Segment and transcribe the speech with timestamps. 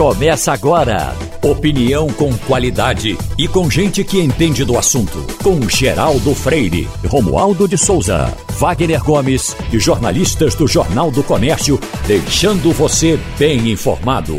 [0.00, 1.14] Começa agora.
[1.42, 5.26] Opinião com qualidade e com gente que entende do assunto.
[5.44, 12.72] Com Geraldo Freire, Romualdo de Souza, Wagner Gomes e jornalistas do Jornal do Comércio, deixando
[12.72, 14.38] você bem informado.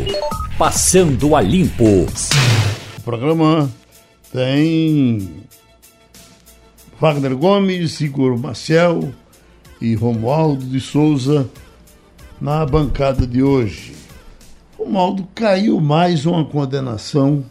[0.58, 2.08] Passando a limpo.
[2.98, 3.70] O programa
[4.32, 5.44] tem
[7.00, 9.12] Wagner Gomes, Igor Maciel
[9.80, 11.48] e Romualdo de Souza
[12.40, 14.01] na bancada de hoje.
[14.82, 17.44] Romualdo caiu mais uma condenação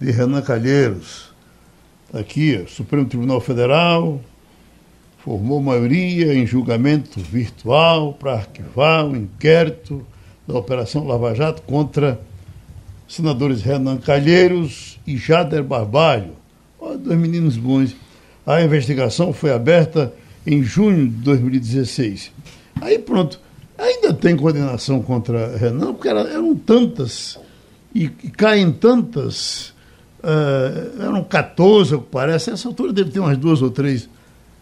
[0.00, 1.32] de Renan Calheiros.
[2.12, 4.20] Aqui, Supremo Tribunal Federal
[5.18, 10.04] formou maioria em julgamento virtual para arquivar o inquérito
[10.46, 12.20] da Operação Lava Jato contra
[13.06, 16.32] senadores Renan Calheiros e Jader Barbalho.
[16.80, 17.94] Olha, dois meninos bons.
[18.44, 20.12] A investigação foi aberta
[20.44, 22.32] em junho de 2016.
[22.80, 23.40] Aí pronto,
[23.82, 27.38] ainda tem condenação contra Renan, porque eram tantas
[27.94, 29.72] e, e caem tantas.
[30.22, 32.50] Uh, eram 14, parece.
[32.50, 34.08] Essa altura deve ter umas duas ou três.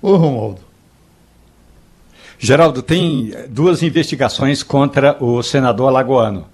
[0.00, 0.60] Ô, Romualdo.
[2.38, 6.46] Geraldo, tem duas investigações contra o senador alagoano.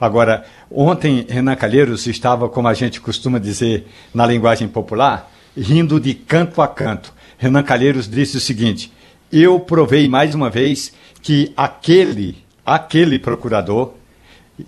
[0.00, 6.14] Agora, ontem Renan Calheiros estava, como a gente costuma dizer na linguagem popular, rindo de
[6.14, 7.12] canto a canto.
[7.36, 8.92] Renan Calheiros disse o seguinte:
[9.30, 13.94] Eu provei mais uma vez que aquele, aquele procurador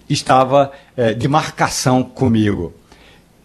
[0.08, 2.74] estava é, de marcação comigo.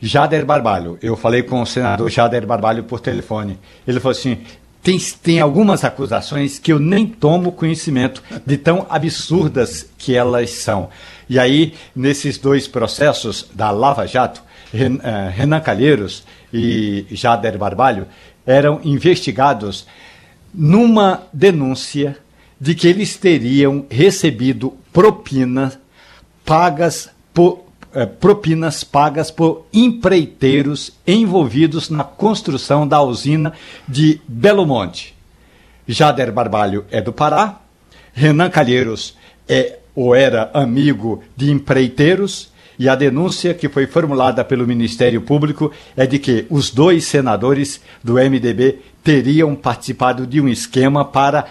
[0.02, 3.58] Jader Barbalho, eu falei com o senador Jader Barbalho por telefone.
[3.88, 4.39] Ele falou assim:
[4.84, 10.90] tem, tem algumas acusações que eu nem tomo conhecimento de tão absurdas que elas são.
[11.28, 18.06] E aí, nesses dois processos da Lava Jato, eh, Renan Calheiros e Jader Barbalho
[18.45, 19.88] eram investigados
[20.53, 22.17] numa denúncia
[22.59, 25.78] de que eles teriam recebido propinas
[26.44, 33.53] pagas por é, propinas pagas por empreiteiros envolvidos na construção da usina
[33.88, 35.16] de Belo Monte.
[35.88, 37.62] Jader Barbalho é do Pará,
[38.13, 39.16] Renan Calheiros
[39.47, 45.72] é ou era amigo de empreiteiros, e a denúncia que foi formulada pelo Ministério Público
[45.96, 51.46] é de que os dois senadores do MDB teriam participado de um esquema para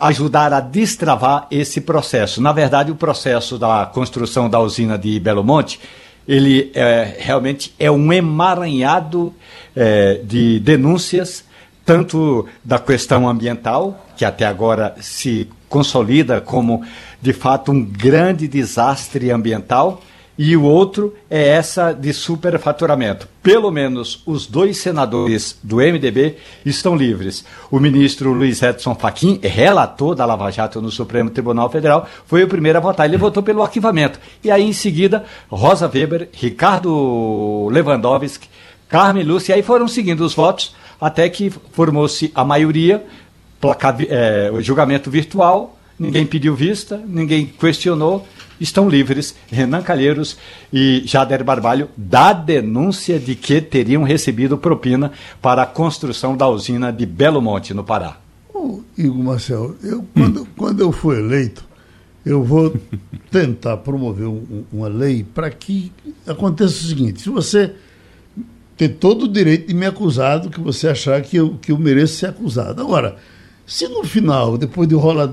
[0.00, 2.40] ajudar a destravar esse processo.
[2.40, 5.80] Na verdade, o processo da construção da usina de Belo Monte,
[6.28, 9.34] ele é, realmente é um emaranhado
[9.74, 11.44] é, de denúncias,
[11.84, 16.84] tanto da questão ambiental, que até agora se consolida como,
[17.22, 20.02] de fato, um grande desastre ambiental,
[20.42, 23.28] e o outro é essa de superfaturamento.
[23.42, 27.44] Pelo menos os dois senadores do MDB estão livres.
[27.70, 32.48] O ministro Luiz Edson Fachin, relator da Lava Jato no Supremo Tribunal Federal, foi o
[32.48, 33.06] primeiro a votar.
[33.06, 34.18] Ele votou pelo arquivamento.
[34.42, 38.48] E aí, em seguida, Rosa Weber, Ricardo Lewandowski,
[38.88, 43.04] Carmen Lúcia, e aí foram seguindo os votos até que formou-se a maioria,
[43.60, 48.26] placa, é, julgamento virtual, ninguém pediu vista, ninguém questionou
[48.60, 50.36] estão livres Renan Calheiros
[50.72, 56.92] e Jader Barbalho da denúncia de que teriam recebido propina para a construção da usina
[56.92, 58.18] de Belo Monte, no Pará.
[58.52, 60.46] Oh, Igor Marcel, eu, quando, hum.
[60.56, 61.64] quando eu for eleito,
[62.24, 62.74] eu vou
[63.30, 65.90] tentar promover um, uma lei para que
[66.26, 67.72] aconteça o seguinte: se você
[68.76, 71.78] tem todo o direito de me acusar do que você achar que eu, que eu
[71.78, 72.80] mereço ser acusado.
[72.80, 73.16] Agora,
[73.66, 75.30] se no final, depois de rolar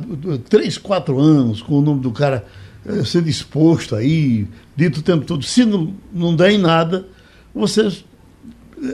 [0.50, 2.46] três, quatro anos com o nome do cara
[2.88, 7.06] é, ser disposto aí, dito o tempo todo, se não, não der em nada,
[7.53, 7.88] você,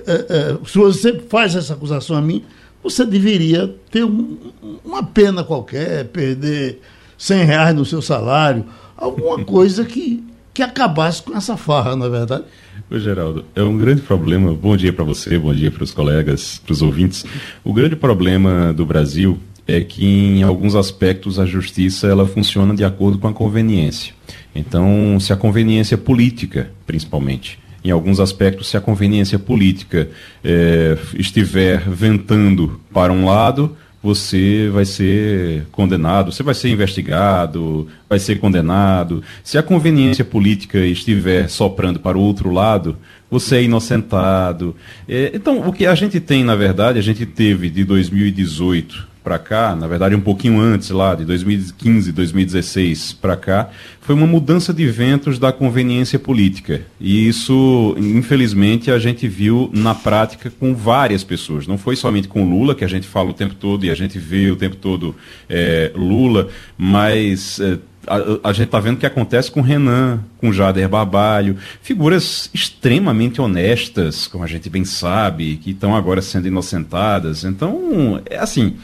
[0.07, 2.43] é, é, se você faz essa acusação a mim,
[2.81, 4.37] você deveria ter um,
[4.83, 6.81] uma pena qualquer, perder
[7.17, 8.65] 100 reais no seu salário,
[8.97, 12.43] alguma coisa que, que acabasse com essa farra, na é verdade.
[12.89, 14.53] Ô, Geraldo, é um grande problema.
[14.53, 17.25] Bom dia para você, bom dia para os colegas, para os ouvintes.
[17.63, 22.83] O grande problema do Brasil é que em alguns aspectos a justiça ela funciona de
[22.83, 24.13] acordo com a conveniência.
[24.53, 30.09] Então, se a conveniência política, principalmente, em alguns aspectos, se a conveniência política
[30.43, 38.19] é, estiver ventando para um lado, você vai ser condenado, você vai ser investigado, vai
[38.19, 39.23] ser condenado.
[39.43, 42.97] Se a conveniência política estiver soprando para o outro lado,
[43.31, 44.75] você é inocentado.
[45.07, 49.39] É, então, o que a gente tem, na verdade, a gente teve de 2018 para
[49.39, 53.69] cá, na verdade um pouquinho antes lá, de 2015, 2016 para cá,
[54.01, 56.81] foi uma mudança de ventos da conveniência política.
[56.99, 61.65] E isso, infelizmente, a gente viu na prática com várias pessoas.
[61.65, 64.19] Não foi somente com Lula, que a gente fala o tempo todo e a gente
[64.19, 65.15] vê o tempo todo
[65.49, 67.77] é, Lula, mas é,
[68.07, 73.39] a, a gente está vendo o que acontece com Renan, com Jader Barbalho, figuras extremamente
[73.39, 77.43] honestas, como a gente bem sabe, que estão agora sendo inocentadas.
[77.43, 78.75] Então, é assim,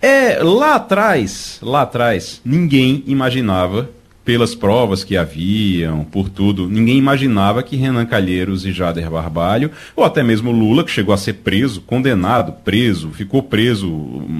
[0.00, 3.90] é lá atrás, lá atrás, ninguém imaginava
[4.28, 10.04] pelas provas que haviam, por tudo, ninguém imaginava que Renan Calheiros e Jader Barbalho, ou
[10.04, 13.88] até mesmo Lula, que chegou a ser preso, condenado, preso, ficou preso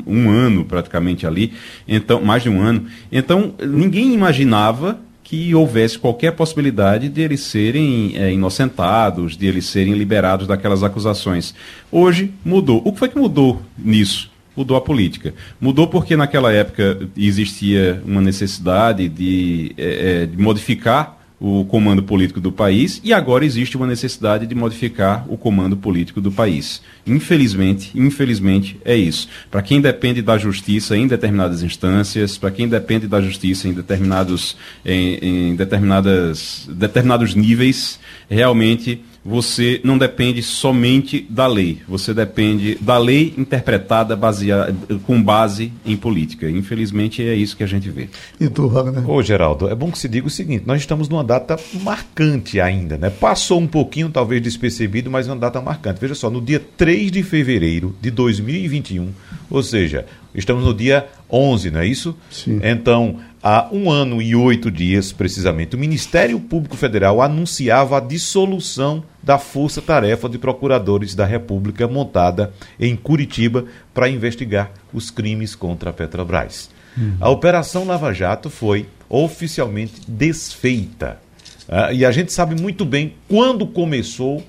[0.06, 1.54] um ano praticamente ali,
[1.88, 2.84] então mais de um ano.
[3.10, 9.94] Então, ninguém imaginava que houvesse qualquer possibilidade de eles serem é, inocentados, de eles serem
[9.94, 11.54] liberados daquelas acusações.
[11.90, 12.82] Hoje mudou.
[12.84, 14.30] O que foi que mudou nisso?
[14.58, 15.32] Mudou a política.
[15.60, 22.50] Mudou porque naquela época existia uma necessidade de, é, de modificar o comando político do
[22.50, 26.82] país e agora existe uma necessidade de modificar o comando político do país.
[27.06, 29.28] Infelizmente, infelizmente é isso.
[29.48, 34.56] Para quem depende da justiça em determinadas instâncias, para quem depende da justiça em determinados
[34.84, 42.96] em, em determinadas determinados níveis, realmente você não depende somente da lei, você depende da
[42.96, 44.74] lei interpretada baseada,
[45.06, 46.48] com base em política.
[46.48, 48.08] Infelizmente é isso que a gente vê.
[48.40, 49.08] E tu, Wagner?
[49.08, 52.96] Ô, Geraldo, é bom que se diga o seguinte: nós estamos numa data marcante ainda,
[52.96, 53.10] né?
[53.10, 56.00] Passou um pouquinho, talvez despercebido, mas é uma data marcante.
[56.00, 59.10] Veja só, no dia 3 de fevereiro de 2021,
[59.50, 62.16] ou seja, estamos no dia 11, não é isso?
[62.30, 62.60] Sim.
[62.62, 69.02] Então, há um ano e oito dias, precisamente, o Ministério Público Federal anunciava a dissolução
[69.22, 75.90] da Força Tarefa de Procuradores da República montada em Curitiba para investigar os crimes contra
[75.90, 76.70] a Petrobras.
[76.96, 77.16] Uhum.
[77.20, 81.20] A Operação Lava Jato foi oficialmente desfeita.
[81.68, 84.42] Uh, e a gente sabe muito bem quando começou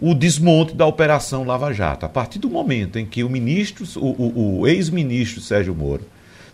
[0.00, 2.04] o desmonte da Operação Lava Jato.
[2.04, 6.02] A partir do momento em que o ministro, o, o, o ex-ministro Sérgio Moro,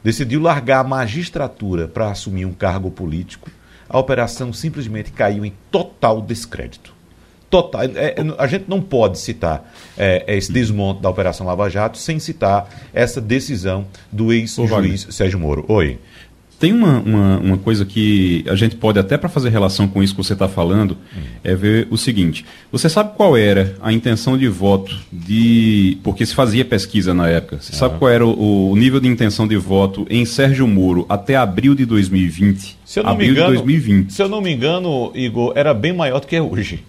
[0.02, 3.50] decidiu largar a magistratura para assumir um cargo político,
[3.88, 6.94] a operação simplesmente caiu em total descrédito.
[7.50, 12.18] Total, é, a gente não pode citar é, esse desmonte da Operação Lava Jato sem
[12.18, 15.62] citar essa decisão do ex-juiz Sérgio Moro.
[15.68, 15.98] Oi.
[16.62, 20.14] Tem uma, uma, uma, coisa que a gente pode, até para fazer relação com isso
[20.14, 21.20] que você está falando, hum.
[21.42, 25.98] é ver o seguinte: você sabe qual era a intenção de voto de.
[26.04, 27.58] Porque se fazia pesquisa na época.
[27.60, 31.34] Você sabe qual era o, o, nível de intenção de voto em Sérgio Moro até
[31.34, 32.78] abril de 2020?
[32.84, 34.12] Se eu não abril me engano, de 2020.
[34.12, 36.84] Se eu não me engano, Igor, era bem maior do que é hoje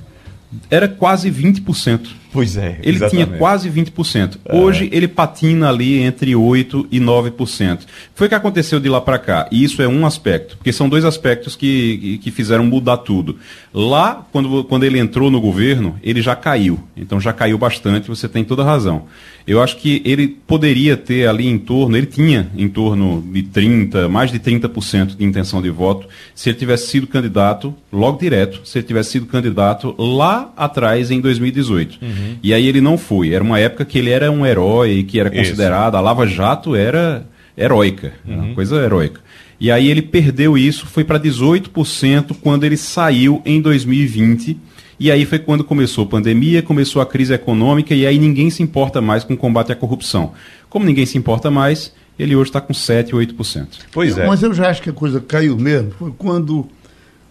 [0.70, 2.10] era quase 20%.
[2.34, 2.80] Pois é.
[2.82, 3.28] Ele exatamente.
[3.28, 4.40] tinha quase 20%.
[4.44, 4.56] É.
[4.56, 7.82] Hoje ele patina ali entre 8% e 9%.
[8.16, 9.48] Foi o que aconteceu de lá para cá.
[9.52, 13.38] E isso é um aspecto, porque são dois aspectos que, que fizeram mudar tudo.
[13.72, 16.80] Lá, quando, quando ele entrou no governo, ele já caiu.
[16.98, 19.04] Então já caiu bastante, você tem toda razão.
[19.46, 24.08] Eu acho que ele poderia ter ali em torno, ele tinha em torno de 30%,
[24.08, 28.78] mais de 30% de intenção de voto, se ele tivesse sido candidato, logo direto, se
[28.78, 32.00] ele tivesse sido candidato lá atrás, em 2018.
[32.02, 32.23] Uhum.
[32.42, 33.34] E aí ele não foi.
[33.34, 35.98] Era uma época que ele era um herói, que era considerado, isso.
[35.98, 37.26] a Lava Jato era
[37.58, 38.46] heróica, uhum.
[38.46, 39.22] uma coisa heróica.
[39.60, 44.58] E aí ele perdeu isso, foi para 18% quando ele saiu em 2020
[45.00, 48.62] e aí foi quando começou a pandemia, começou a crise econômica e aí ninguém se
[48.62, 50.34] importa mais com o combate à corrupção.
[50.70, 53.68] Como ninguém se importa mais, ele hoje está com 7, 8%.
[53.92, 54.28] Pois é.
[54.28, 56.68] Mas eu já acho que a coisa caiu mesmo, foi quando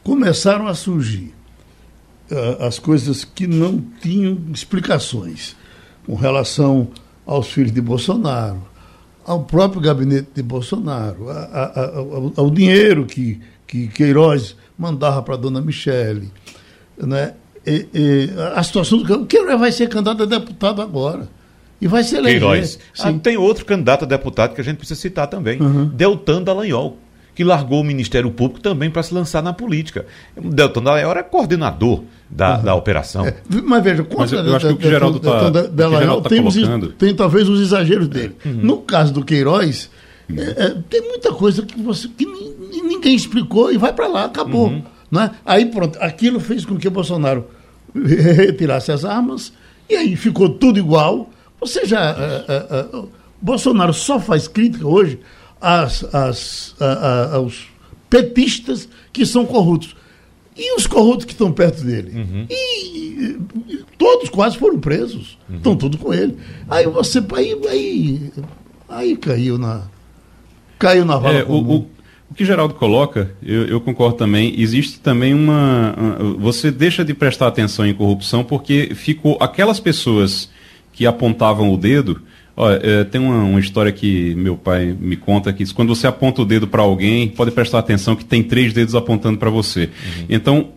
[0.03, 1.33] começaram a surgir
[2.33, 5.55] uh, as coisas que não tinham explicações
[6.07, 6.89] com relação
[7.27, 8.63] aos filhos de Bolsonaro,
[9.25, 15.23] ao próprio gabinete de Bolsonaro, a, a, a, ao, ao, dinheiro que, que Queiroz mandava
[15.23, 16.31] para a dona Michele.
[16.99, 17.35] Né?
[17.65, 21.29] E, e, a situação do Queiroz vai ser candidato a deputado agora.
[21.81, 22.41] E vai ser eleger.
[22.41, 22.79] Queiroz.
[23.01, 25.61] Ah, tem outro candidato a deputado que a gente precisa citar também.
[25.61, 25.87] Uhum.
[25.87, 26.97] Deltan Dallagnol,
[27.35, 30.07] que largou o Ministério Público também para se lançar na política.
[30.37, 32.65] Deltan Dallagnol era coordenador da, uhum.
[32.65, 33.27] da operação.
[33.27, 36.43] É, mas veja, mas eu, eu acho que o que o Geraldo está tá tem,
[36.43, 36.93] colocando...
[36.93, 38.35] tem talvez os exageros dele.
[38.45, 38.53] Uhum.
[38.53, 39.91] No caso do Queiroz,
[40.29, 40.39] uhum.
[40.39, 44.69] é, é, tem muita coisa que, você, que ninguém explicou e vai para lá, acabou.
[44.69, 44.83] Uhum.
[45.11, 45.31] Né?
[45.45, 47.47] Aí pronto, aquilo fez com que Bolsonaro
[47.95, 49.53] retirasse as armas
[49.89, 51.29] e aí ficou tudo igual.
[51.61, 53.09] Ou seja, uh, uh,
[53.41, 55.21] Bolsonaro só faz crítica hoje
[55.61, 56.75] às, às,
[57.33, 57.67] aos
[58.09, 59.95] petistas que são corruptos.
[60.57, 62.13] E os corruptos que estão perto dele?
[62.15, 62.47] Uhum.
[62.51, 65.39] E, e, todos quase foram presos.
[65.49, 65.57] Uhum.
[65.57, 66.37] Estão todos com ele.
[66.69, 67.23] Aí você.
[67.35, 68.33] Aí, aí,
[68.89, 69.83] aí caiu na.
[70.79, 71.39] Caiu na vala.
[71.39, 71.87] É, o,
[72.33, 75.95] o que Geraldo coloca, eu, eu, concordo também, existe também uma.
[76.39, 80.51] Você deixa de prestar atenção em corrupção porque ficou aquelas pessoas
[80.93, 82.23] que apontavam o dedo
[82.55, 86.43] Olha, é, tem uma, uma, história que meu pai me conta que quando você aponta
[86.43, 89.85] o dedo para alguém, pode prestar atenção que tem três dedos apontando para você.
[89.85, 90.27] Uhum.
[90.29, 90.69] Então,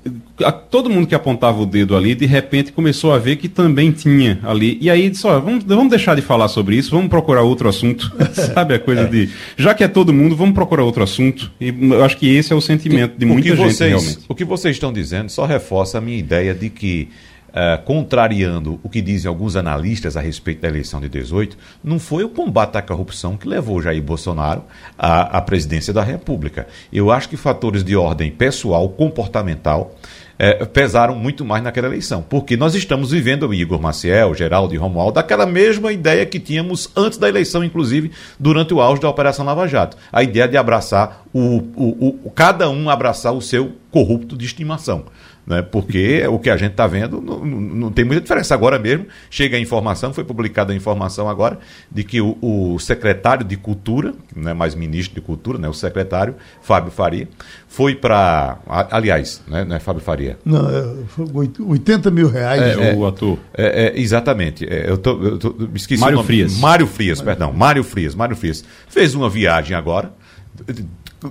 [0.41, 3.91] a, todo mundo que apontava o dedo ali, de repente começou a ver que também
[3.91, 4.77] tinha ali.
[4.79, 8.10] E aí disse: olha, vamos, vamos deixar de falar sobre isso, vamos procurar outro assunto.
[8.32, 9.08] Sabe a coisa é.
[9.08, 9.29] de.
[9.58, 11.51] Já que é todo mundo, vamos procurar outro assunto.
[11.60, 14.20] E eu acho que esse é o sentimento de muita gente vocês, realmente.
[14.29, 17.10] O que vocês estão dizendo só reforça a minha ideia de que
[17.55, 22.25] Uh, contrariando o que dizem alguns analistas a respeito da eleição de 18, não foi
[22.25, 24.65] o combate à corrupção que levou Jair Bolsonaro
[24.97, 26.67] à, à presidência da República.
[26.91, 29.95] Eu acho que fatores de ordem pessoal, comportamental,
[30.38, 32.21] é, pesaram muito mais naquela eleição.
[32.21, 37.17] Porque nós estamos vivendo, Igor Maciel, Geraldo e Romualdo, daquela mesma ideia que tínhamos antes
[37.17, 39.97] da eleição, inclusive durante o auge da Operação Lava Jato.
[40.12, 45.05] A ideia de abraçar o, o, o cada um abraçar o seu corrupto de estimação
[45.45, 45.61] né?
[45.61, 48.53] porque o que a gente está vendo não, não, não, tem muita diferença.
[48.53, 51.59] Agora mesmo chega a informação, foi publicada a informação agora,
[51.91, 55.67] de que o, o secretário de Cultura, não é mais ministro de Cultura, né?
[55.67, 57.27] o secretário, Fábio Faria,
[57.67, 58.57] foi para.
[58.91, 59.63] Aliás, né?
[59.65, 60.37] não é Fábio Faria?
[60.45, 62.61] Não, é, foi 80 mil reais.
[62.61, 63.37] É, é o ator.
[63.53, 64.65] É, é, exatamente.
[64.65, 66.57] É, eu, tô, eu tô, esqueci Mário Frias.
[66.57, 67.25] Mário Frias, Mário.
[67.25, 67.53] perdão.
[67.53, 68.15] Mário Frias.
[68.15, 68.63] Mário Frias.
[68.87, 70.11] Fez uma viagem agora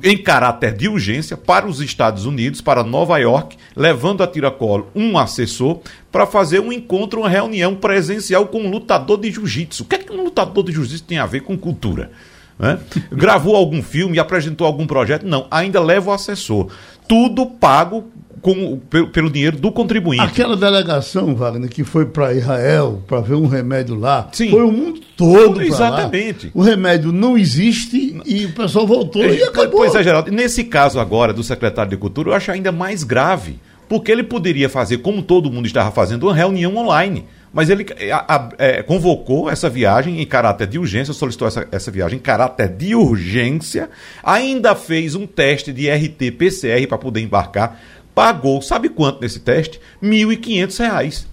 [0.02, 5.18] em caráter de urgência para os Estados Unidos, para Nova York, levando a tiracolo um
[5.18, 9.82] assessor para fazer um encontro, uma reunião presencial com um lutador de jiu-jitsu.
[9.82, 12.10] O que é que um lutador de jiu-jitsu tem a ver com cultura?
[12.58, 12.78] Né?
[13.10, 15.26] Gravou algum filme, apresentou algum projeto?
[15.26, 16.68] Não, ainda leva o assessor.
[17.08, 18.10] Tudo pago
[18.44, 20.22] com, pelo, pelo, dinheiro do contribuinte.
[20.22, 24.50] Aquela delegação, Wagner, que foi para Israel para ver um remédio lá, Sim.
[24.50, 25.62] foi o mundo todo.
[25.62, 26.50] Exatamente.
[26.52, 29.80] O remédio não existe e o pessoal voltou é, e acabou.
[29.80, 30.30] Pois é, Geraldo.
[30.30, 33.58] Nesse caso agora do secretário de Cultura, eu acho ainda mais grave.
[33.88, 37.24] Porque ele poderia fazer, como todo mundo estava fazendo, uma reunião online.
[37.54, 41.88] Mas ele a, a, é, convocou essa viagem em caráter de urgência, solicitou essa, essa
[41.88, 43.88] viagem em caráter de urgência,
[44.24, 47.80] ainda fez um teste de RT-PCR para poder embarcar
[48.14, 49.80] pagou, sabe quanto nesse teste?
[50.00, 51.26] R$ 1.500.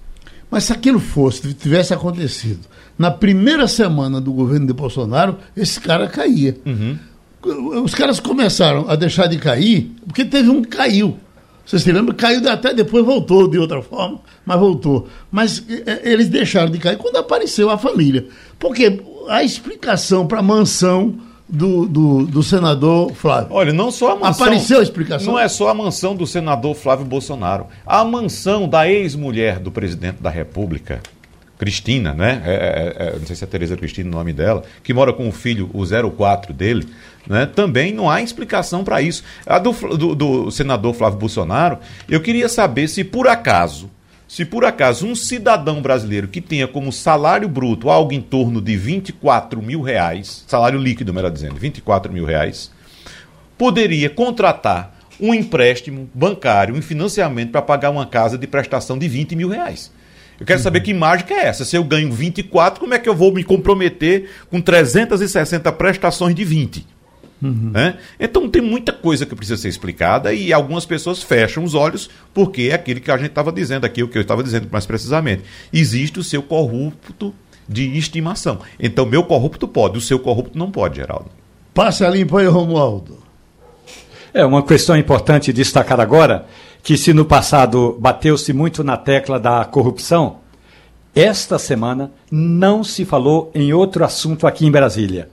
[0.49, 6.07] Mas se aquilo fosse, tivesse acontecido na primeira semana do governo de Bolsonaro, esse cara
[6.07, 6.57] caía.
[6.65, 6.97] Uhum.
[7.83, 11.17] Os caras começaram a deixar de cair, porque teve um que caiu.
[11.65, 12.13] Você se lembra?
[12.13, 15.07] Caiu até depois voltou de outra forma, mas voltou.
[15.31, 15.63] Mas
[16.03, 18.27] eles deixaram de cair quando apareceu a família.
[18.59, 21.15] Porque a explicação para a mansão
[21.51, 23.49] do, do, do, senador Flávio.
[23.51, 24.45] Olha, não só a mansão.
[24.45, 25.33] Apareceu a explicação?
[25.33, 27.67] Não é só a mansão do senador Flávio Bolsonaro.
[27.85, 31.01] A mansão da ex-mulher do presidente da República,
[31.57, 32.41] Cristina, né?
[32.45, 35.27] É, é, é, não sei se é Tereza Cristina o nome dela, que mora com
[35.27, 36.87] o filho, o 04 dele,
[37.27, 37.45] né?
[37.45, 39.21] Também não há explicação para isso.
[39.45, 41.79] A do, do, do senador Flávio Bolsonaro,
[42.09, 43.89] eu queria saber se por acaso
[44.31, 48.77] se por acaso um cidadão brasileiro que tenha como salário bruto algo em torno de
[48.77, 52.71] 24 mil reais, salário líquido, melhor dizendo, 24 mil reais,
[53.57, 59.35] poderia contratar um empréstimo bancário, um financiamento para pagar uma casa de prestação de 20
[59.35, 59.91] mil reais.
[60.39, 61.65] Eu quero saber que mágica é essa.
[61.65, 66.45] Se eu ganho 24, como é que eu vou me comprometer com 360 prestações de
[66.45, 66.87] 20?
[67.41, 67.71] Uhum.
[67.73, 67.97] Né?
[68.19, 72.69] Então tem muita coisa que precisa ser explicada e algumas pessoas fecham os olhos porque
[72.71, 75.43] é aquilo que a gente estava dizendo aqui, o que eu estava dizendo mais precisamente.
[75.73, 77.33] Existe o seu corrupto
[77.67, 78.59] de estimação.
[78.79, 81.31] Então, meu corrupto pode, o seu corrupto não pode, Geraldo.
[81.73, 83.17] Passa limpo aí, Romualdo.
[84.33, 86.45] É uma questão importante destacar agora
[86.83, 90.37] que se no passado bateu-se muito na tecla da corrupção,
[91.13, 95.29] esta semana não se falou em outro assunto aqui em Brasília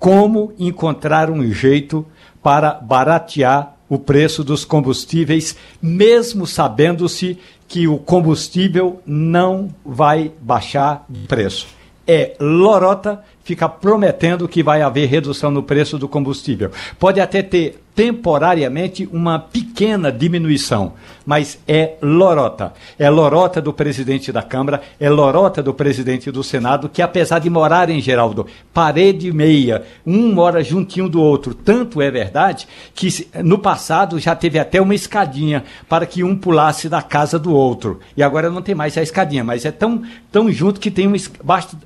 [0.00, 2.04] como encontrar um jeito
[2.42, 7.38] para baratear o preço dos combustíveis, mesmo sabendo-se
[7.68, 11.68] que o combustível não vai baixar de preço.
[12.06, 16.70] É lorota fica prometendo que vai haver redução no preço do combustível.
[17.00, 20.94] Pode até ter temporariamente uma pequena diminuição,
[21.26, 22.72] mas é lorota.
[22.98, 27.50] É lorota do presidente da Câmara, é lorota do presidente do Senado, que apesar de
[27.50, 31.52] morarem, Geraldo, parede e meia, um mora juntinho do outro.
[31.52, 36.88] Tanto é verdade que no passado já teve até uma escadinha para que um pulasse
[36.88, 38.00] da casa do outro.
[38.16, 40.02] E agora não tem mais a escadinha, mas é tão,
[40.32, 41.14] tão junto que tem um,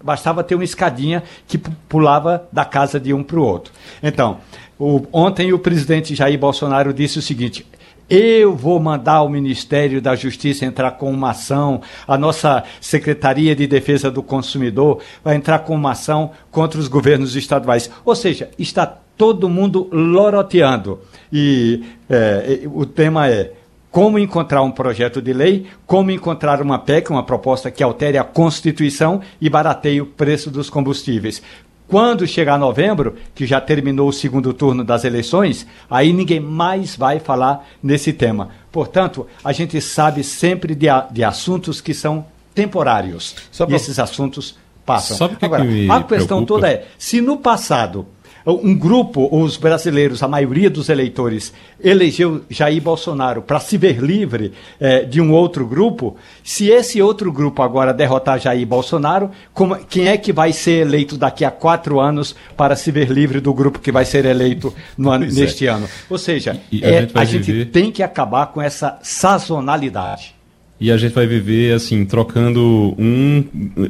[0.02, 3.72] bastava ter uma escadinha que pulava da casa de um para o outro.
[4.02, 4.38] Então,
[4.78, 7.66] o, ontem o presidente Jair Bolsonaro disse o seguinte:
[8.08, 13.66] eu vou mandar o Ministério da Justiça entrar com uma ação, a nossa Secretaria de
[13.66, 17.90] Defesa do Consumidor vai entrar com uma ação contra os governos estaduais.
[18.04, 18.84] Ou seja, está
[19.16, 21.00] todo mundo loroteando.
[21.32, 23.52] E é, o tema é
[23.94, 28.24] como encontrar um projeto de lei, como encontrar uma PEC, uma proposta que altere a
[28.24, 31.40] Constituição e barateie o preço dos combustíveis.
[31.86, 37.20] Quando chegar novembro, que já terminou o segundo turno das eleições, aí ninguém mais vai
[37.20, 38.48] falar nesse tema.
[38.72, 43.36] Portanto, a gente sabe sempre de, de assuntos que são temporários.
[43.56, 43.70] Pra...
[43.70, 45.30] E esses assuntos passam.
[45.40, 46.46] Agora, a questão preocupa?
[46.46, 48.08] toda é: se no passado
[48.46, 54.52] um grupo, os brasileiros, a maioria dos eleitores, elegeu Jair Bolsonaro para se ver livre
[54.78, 60.08] eh, de um outro grupo, se esse outro grupo agora derrotar Jair Bolsonaro, como, quem
[60.08, 63.78] é que vai ser eleito daqui a quatro anos para se ver livre do grupo
[63.78, 65.70] que vai ser eleito no, neste é.
[65.70, 65.88] ano?
[66.10, 70.33] Ou seja, e, é, a gente, a gente tem que acabar com essa sazonalidade
[70.80, 73.44] e a gente vai viver assim trocando um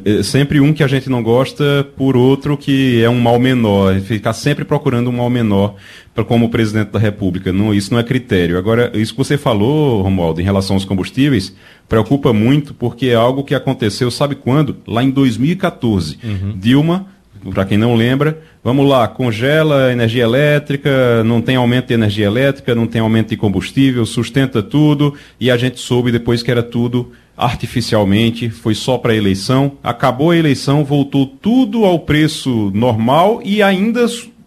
[0.05, 3.99] é, sempre um que a gente não gosta por outro que é um mal menor.
[4.01, 5.75] Ficar sempre procurando um mal menor
[6.13, 7.51] para como presidente da República.
[7.51, 8.57] Não isso não é critério.
[8.57, 11.55] Agora isso que você falou Romualdo em relação aos combustíveis
[11.89, 14.77] preocupa muito porque é algo que aconteceu sabe quando?
[14.87, 16.53] Lá em 2014 uhum.
[16.55, 17.07] Dilma
[17.51, 22.73] para quem não lembra, vamos lá, congela energia elétrica, não tem aumento de energia elétrica,
[22.73, 27.11] não tem aumento de combustível, sustenta tudo, e a gente soube depois que era tudo
[27.37, 29.73] artificialmente, foi só para a eleição.
[29.83, 34.05] Acabou a eleição, voltou tudo ao preço normal e ainda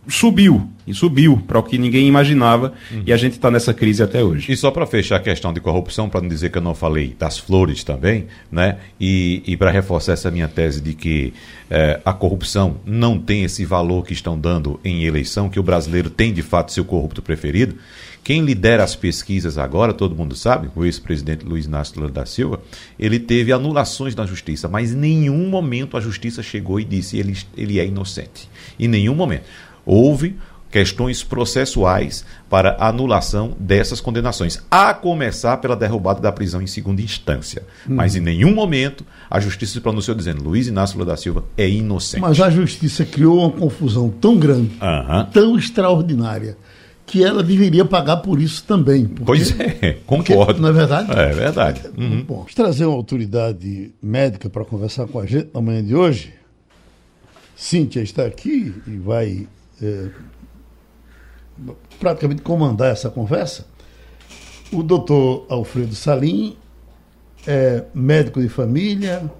[0.08, 3.02] subiu e subiu para o que ninguém imaginava uhum.
[3.04, 4.50] e a gente está nessa crise até hoje.
[4.50, 7.14] E só para fechar a questão de corrupção, para não dizer que eu não falei
[7.18, 8.78] das flores também, né?
[8.98, 11.34] E, e para reforçar essa minha tese de que
[11.70, 16.08] eh, a corrupção não tem esse valor que estão dando em eleição, que o brasileiro
[16.08, 17.76] tem de fato seu corrupto preferido.
[18.24, 22.60] Quem lidera as pesquisas agora, todo mundo sabe, o ex-presidente Luiz Inácio Lula da Silva,
[22.98, 27.36] ele teve anulações na justiça, mas em nenhum momento a justiça chegou e disse ele,
[27.56, 28.48] ele é inocente.
[28.78, 29.44] Em nenhum momento.
[29.84, 30.36] Houve
[30.70, 37.62] questões processuais para anulação dessas condenações, a começar pela derrubada da prisão em segunda instância.
[37.88, 37.94] Hum.
[37.94, 41.68] Mas em nenhum momento a justiça se pronunciou dizendo Luiz Inácio Lula da Silva é
[41.68, 42.20] inocente.
[42.20, 44.70] Mas a justiça criou uma confusão tão grande,
[45.32, 46.56] tão extraordinária,
[47.06, 49.06] que ela deveria pagar por isso também.
[49.06, 50.46] Porque, pois é, concordo.
[50.46, 51.10] Porque, não é verdade?
[51.10, 51.82] É verdade.
[51.96, 52.22] Uhum.
[52.22, 56.34] Bom, trazer uma autoridade médica para conversar com a gente na manhã de hoje.
[57.56, 59.48] Cíntia está aqui e vai
[59.82, 60.08] é,
[61.98, 63.66] praticamente comandar essa conversa,
[64.72, 66.56] o doutor Alfredo Salim
[67.46, 69.30] é médico de família,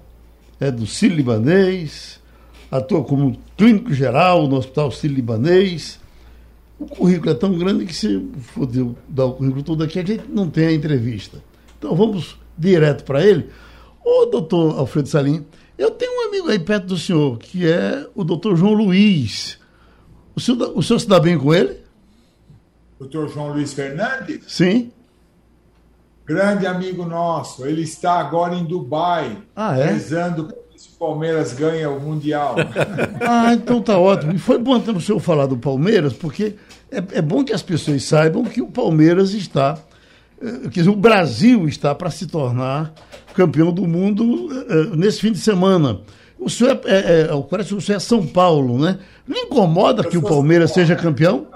[0.59, 2.19] é do Sírio-Libanês,
[2.71, 5.99] atua como clínico geral no Hospital Sírio-Libanês.
[6.79, 8.67] O currículo é tão grande que se for
[9.07, 11.43] dar o currículo todo aqui, a gente não tem a entrevista.
[11.77, 13.49] Então vamos direto para ele.
[14.03, 15.45] Ô, doutor Alfredo Salim,
[15.77, 19.57] eu tenho um amigo aí perto do senhor, que é o doutor João Luiz.
[20.35, 21.77] O senhor, o senhor se dá bem com ele?
[22.99, 24.43] Doutor João Luiz Fernandes?
[24.47, 24.91] Sim.
[26.25, 27.65] Grande amigo nosso.
[27.65, 29.93] Ele está agora em Dubai, ah, é?
[29.93, 32.55] rezando se o Palmeiras ganha o Mundial.
[33.25, 34.33] ah, então tá ótimo.
[34.33, 36.55] E foi bom o senhor falar do Palmeiras, porque
[36.91, 39.77] é, é bom que as pessoas saibam que o Palmeiras está,
[40.41, 42.93] eh, quer dizer, o Brasil está para se tornar
[43.33, 46.01] campeão do mundo eh, nesse fim de semana.
[46.39, 48.99] O senhor é, é, é, parece que o senhor é São Paulo, né?
[49.27, 51.47] Não incomoda que o Palmeiras seja campeão?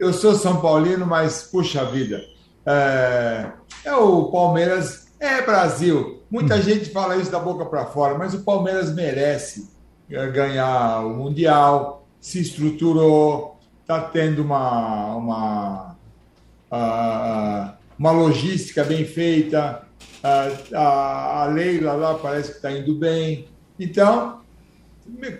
[0.00, 2.24] Eu sou São Paulino, mas puxa vida,
[2.64, 3.50] é,
[3.84, 6.22] é o Palmeiras é Brasil.
[6.30, 6.62] Muita hum.
[6.62, 9.70] gente fala isso da boca para fora, mas o Palmeiras merece
[10.10, 15.96] é, ganhar o Mundial, se estruturou, está tendo uma, uma,
[17.98, 19.82] uma logística bem feita,
[20.74, 23.48] a, a Leila lá parece que está indo bem.
[23.78, 24.40] Então,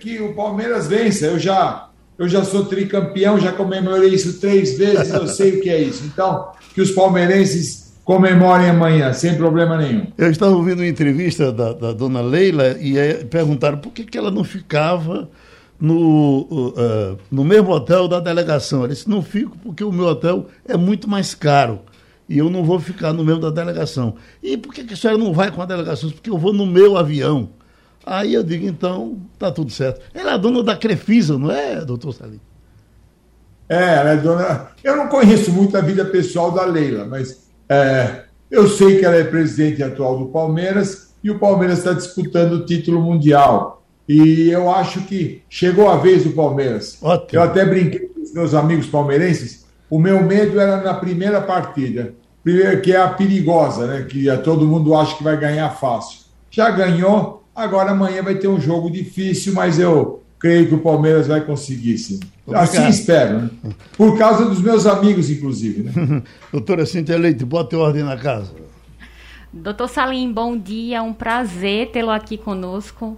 [0.01, 1.27] que o Palmeiras vença.
[1.27, 1.90] Eu já
[2.21, 6.05] eu já sou tricampeão, já comemorei isso três vezes, eu sei o que é isso.
[6.05, 10.07] Então, que os palmeirenses comemorem amanhã, sem problema nenhum.
[10.19, 14.31] Eu estava ouvindo uma entrevista da, da dona Leila e perguntaram por que, que ela
[14.31, 15.31] não ficava
[15.81, 18.81] no, uh, no mesmo hotel da delegação.
[18.81, 21.81] Ela disse: não fico porque o meu hotel é muito mais caro
[22.29, 24.17] e eu não vou ficar no mesmo da delegação.
[24.43, 26.11] E por que, que a senhora não vai com a delegação?
[26.11, 27.49] Porque eu vou no meu avião.
[28.05, 30.01] Aí eu digo, então, tá tudo certo.
[30.15, 32.41] Ela é dona da Crefisa, não é, doutor Salim?
[33.69, 34.69] É, ela é dona.
[34.83, 39.17] Eu não conheço muito a vida pessoal da Leila, mas é, eu sei que ela
[39.17, 43.85] é presidente atual do Palmeiras e o Palmeiras está disputando o título mundial.
[44.09, 46.99] E eu acho que chegou a vez do Palmeiras.
[47.01, 47.29] Ótimo.
[47.39, 49.65] Eu até brinquei com os meus amigos palmeirenses.
[49.89, 52.13] O meu medo era na primeira partida,
[52.83, 54.03] que é a perigosa, né?
[54.09, 56.23] Que todo mundo acha que vai ganhar fácil.
[56.51, 61.27] Já ganhou, Agora amanhã vai ter um jogo difícil, mas eu creio que o Palmeiras
[61.27, 62.19] vai conseguir, sim.
[62.55, 63.51] Assim espero, né?
[63.99, 65.83] Por causa dos meus amigos, inclusive.
[65.83, 66.23] Né?
[66.51, 68.51] Doutora Cintia Leite, bota ordem na casa.
[69.53, 73.15] Doutor Salim, bom dia, um prazer tê-lo aqui conosco.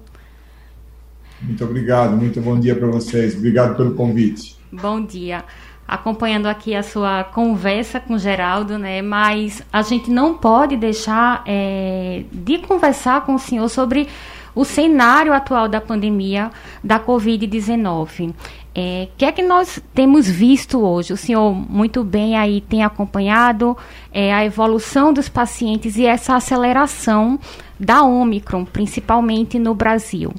[1.41, 3.37] Muito obrigado, muito bom dia para vocês.
[3.37, 4.57] Obrigado pelo convite.
[4.73, 5.45] Bom dia.
[5.93, 9.03] Acompanhando aqui a sua conversa com Geraldo, né?
[9.03, 14.09] Mas a gente não pode deixar é, de conversar com o senhor sobre
[14.55, 16.51] o cenário atual da pandemia
[16.83, 18.31] da Covid-19.
[18.31, 18.35] O
[18.75, 21.13] é, que é que nós temos visto hoje?
[21.13, 23.77] O senhor muito bem aí tem acompanhado
[24.11, 27.39] é, a evolução dos pacientes e essa aceleração
[27.79, 30.33] da Omicron, principalmente no Brasil.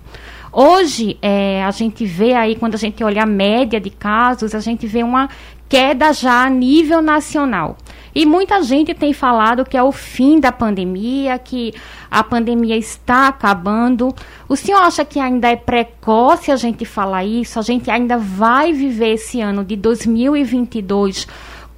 [0.56, 4.60] Hoje, é, a gente vê aí, quando a gente olha a média de casos, a
[4.60, 5.28] gente vê uma
[5.68, 7.76] queda já a nível nacional.
[8.14, 11.74] E muita gente tem falado que é o fim da pandemia, que
[12.12, 14.14] a pandemia está acabando.
[14.48, 17.58] O senhor acha que ainda é precoce a gente falar isso?
[17.58, 21.28] A gente ainda vai viver esse ano de 2022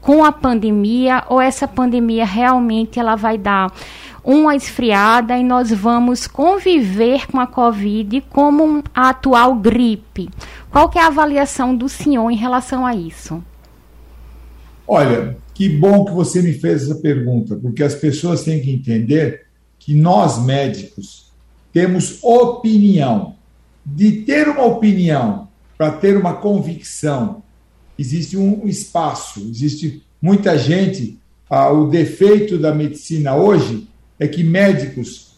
[0.01, 3.71] com a pandemia ou essa pandemia realmente ela vai dar
[4.25, 10.29] uma esfriada e nós vamos conviver com a Covid como a atual gripe?
[10.71, 13.41] Qual que é a avaliação do senhor em relação a isso?
[14.87, 19.45] Olha, que bom que você me fez essa pergunta, porque as pessoas têm que entender
[19.77, 21.31] que nós médicos
[21.71, 23.35] temos opinião.
[23.85, 27.43] De ter uma opinião para ter uma convicção,
[27.97, 31.19] existe um espaço, existe muita gente.
[31.47, 33.87] Ah, o defeito da medicina hoje
[34.19, 35.35] é que médicos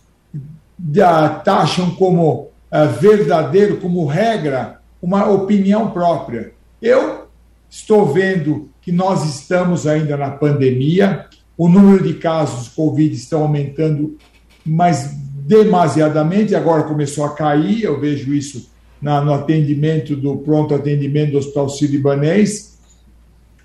[1.44, 6.52] taxam como ah, verdadeiro, como regra, uma opinião própria.
[6.82, 7.28] Eu
[7.70, 11.26] estou vendo que nós estamos ainda na pandemia,
[11.58, 14.18] o número de casos de Covid estão aumentando,
[14.66, 15.16] mas
[15.48, 18.70] demasiadamente, agora começou a cair, eu vejo isso
[19.02, 22.78] na, no atendimento do pronto atendimento do Hospital Sírio-Libanês.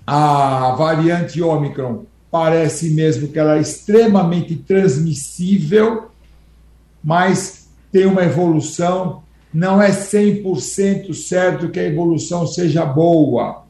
[0.05, 6.07] A variante Ômicron parece mesmo que ela é extremamente transmissível,
[7.03, 9.21] mas tem uma evolução,
[9.53, 13.61] não é 100% certo que a evolução seja boa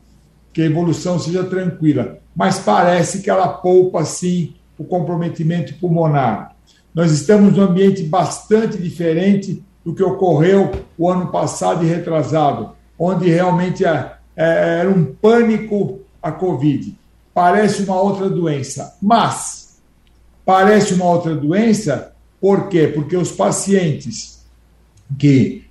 [0.54, 6.56] que a evolução seja tranquila, mas parece que ela poupa, sim, o comprometimento pulmonar.
[6.96, 13.28] Nós estamos num ambiente bastante diferente do que ocorreu o ano passado e retrasado, onde
[13.28, 17.03] realmente é, é, era um pânico a Covid.
[17.34, 19.82] Parece uma outra doença, mas
[20.46, 22.88] parece uma outra doença, por quê?
[22.88, 24.46] Porque os pacientes
[25.18, 25.66] que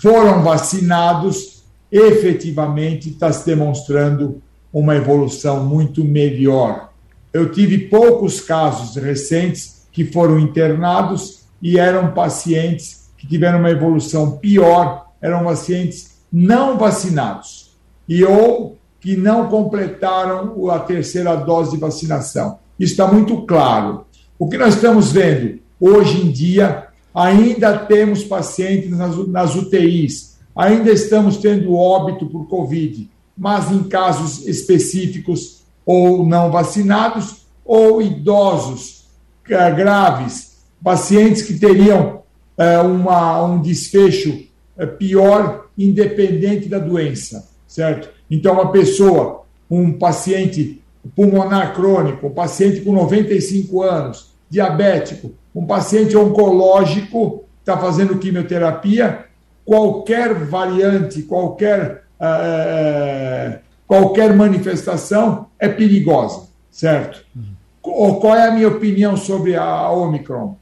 [0.00, 6.92] foram vacinados efetivamente está se demonstrando uma evolução muito melhor.
[7.32, 14.38] Eu tive poucos casos recentes que foram internados e eram pacientes que tiveram uma evolução
[14.38, 17.76] pior, eram pacientes não vacinados
[18.08, 22.58] e ou que não completaram a terceira dose de vacinação.
[22.78, 24.04] Isso está muito claro.
[24.38, 30.90] O que nós estamos vendo hoje em dia, ainda temos pacientes nas, nas UTIs, Ainda
[30.90, 39.04] estamos tendo óbito por Covid, mas em casos específicos ou não vacinados ou idosos
[39.48, 42.22] eh, graves, pacientes que teriam
[42.56, 48.10] é, uma, um desfecho é, pior, independente da doença, certo?
[48.30, 50.82] Então, uma pessoa, um paciente
[51.14, 59.26] pulmonar crônico, um paciente com 95 anos, diabético, um paciente oncológico, está fazendo quimioterapia,
[59.64, 67.24] qualquer variante, qualquer, uh, qualquer manifestação é perigosa, certo?
[67.36, 67.58] Uhum.
[67.82, 70.56] Qual é a minha opinião sobre a Omicron?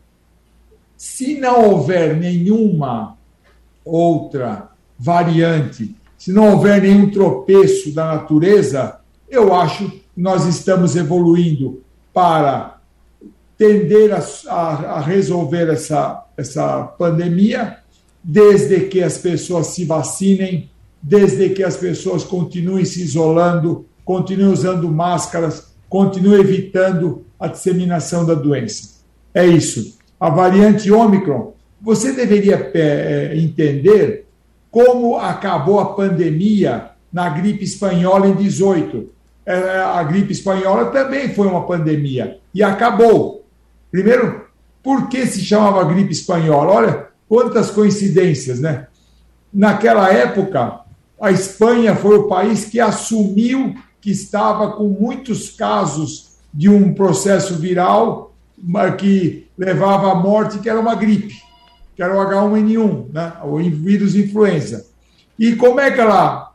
[0.96, 3.16] Se não houver nenhuma
[3.84, 8.98] outra variante, se não houver nenhum tropeço da natureza,
[9.28, 12.78] eu acho que nós estamos evoluindo para
[13.58, 17.78] tender a, a, a resolver essa, essa pandemia
[18.22, 20.68] desde que as pessoas se vacinem,
[21.00, 28.34] desde que as pessoas continuem se isolando, continuem usando máscaras, continuem evitando a disseminação da
[28.34, 28.96] doença.
[29.32, 29.96] É isso.
[30.18, 34.25] A variante Ômicron, você deveria é, entender
[34.76, 39.08] como acabou a pandemia na gripe espanhola em 18.
[39.46, 43.46] É, a gripe espanhola também foi uma pandemia e acabou.
[43.90, 44.44] Primeiro,
[44.82, 46.72] por que se chamava gripe espanhola?
[46.72, 48.86] Olha, Quantas coincidências, né?
[49.52, 50.80] Naquela época,
[51.20, 57.56] a Espanha foi o país que assumiu que estava com muitos casos de um processo
[57.56, 58.32] viral
[58.98, 61.34] que levava à morte, que era uma gripe,
[61.96, 63.32] que era o H1N1, né?
[63.42, 64.86] o vírus influenza.
[65.38, 66.52] E como é que ela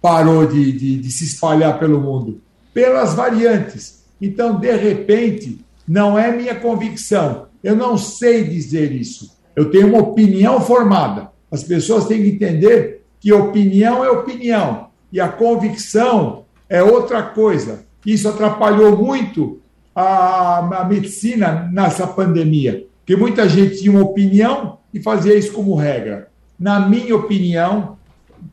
[0.00, 2.40] parou de, de, de se espalhar pelo mundo?
[2.72, 4.04] Pelas variantes.
[4.20, 7.48] Então, de repente, não é minha convicção.
[7.62, 9.36] Eu não sei dizer isso.
[9.56, 11.30] Eu tenho uma opinião formada.
[11.50, 17.84] As pessoas têm que entender que opinião é opinião e a convicção é outra coisa.
[18.06, 19.60] Isso atrapalhou muito
[19.94, 25.74] a, a medicina nessa pandemia, porque muita gente tinha uma opinião e fazia isso como
[25.74, 26.28] regra.
[26.58, 27.96] Na minha opinião,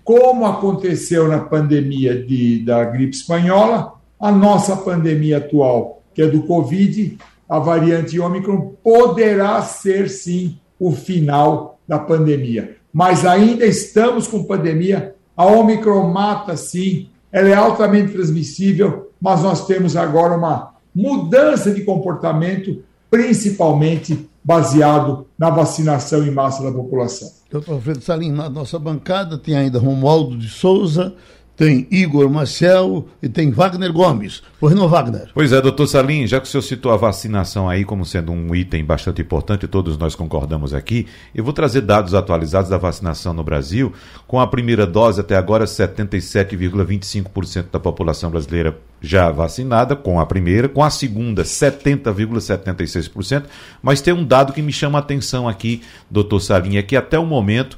[0.04, 6.44] como aconteceu na pandemia de, da gripe espanhola, a nossa pandemia atual, que é do
[6.44, 12.78] Covid, a variante Ômicron, poderá ser sim o final da pandemia.
[12.92, 19.68] Mas ainda estamos com pandemia, a Ômicron mata sim, ela é altamente transmissível, mas nós
[19.68, 27.30] temos agora uma mudança de comportamento, principalmente baseado na vacinação em massa da população.
[27.52, 31.14] Doutor Alfredo Salim, na nossa bancada tem ainda Romualdo de Souza,
[31.58, 34.44] tem Igor Marcel e tem Wagner Gomes.
[34.60, 35.32] Por não, Wagner?
[35.34, 38.54] Pois é, doutor Salim, já que o senhor citou a vacinação aí como sendo um
[38.54, 43.44] item bastante importante, todos nós concordamos aqui, eu vou trazer dados atualizados da vacinação no
[43.44, 43.92] Brasil.
[44.28, 50.70] Com a primeira dose, até agora, 77,25% da população brasileira já vacinada com a primeira,
[50.70, 53.46] com a segunda 70,76%,
[53.82, 57.18] mas tem um dado que me chama a atenção aqui, doutor Salim, é que até
[57.18, 57.78] o momento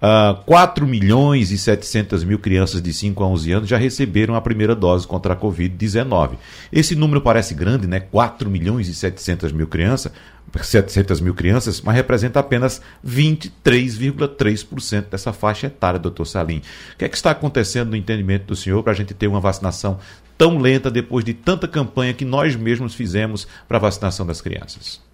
[0.00, 4.36] Uh, ah, 4 milhões e 700 mil crianças de 5 a 11 anos já receberam
[4.36, 6.36] a primeira dose contra a Covid-19.
[6.72, 7.98] Esse número parece grande, né?
[7.98, 10.12] 4 milhões e 700 mil crianças,
[10.56, 16.62] 700 mil crianças, mas representa apenas 23,3% dessa faixa etária, doutor Salim.
[16.94, 19.40] O que é que está acontecendo no entendimento do senhor para a gente ter uma
[19.40, 19.98] vacinação
[20.36, 25.07] tão lenta depois de tanta campanha que nós mesmos fizemos para a vacinação das crianças?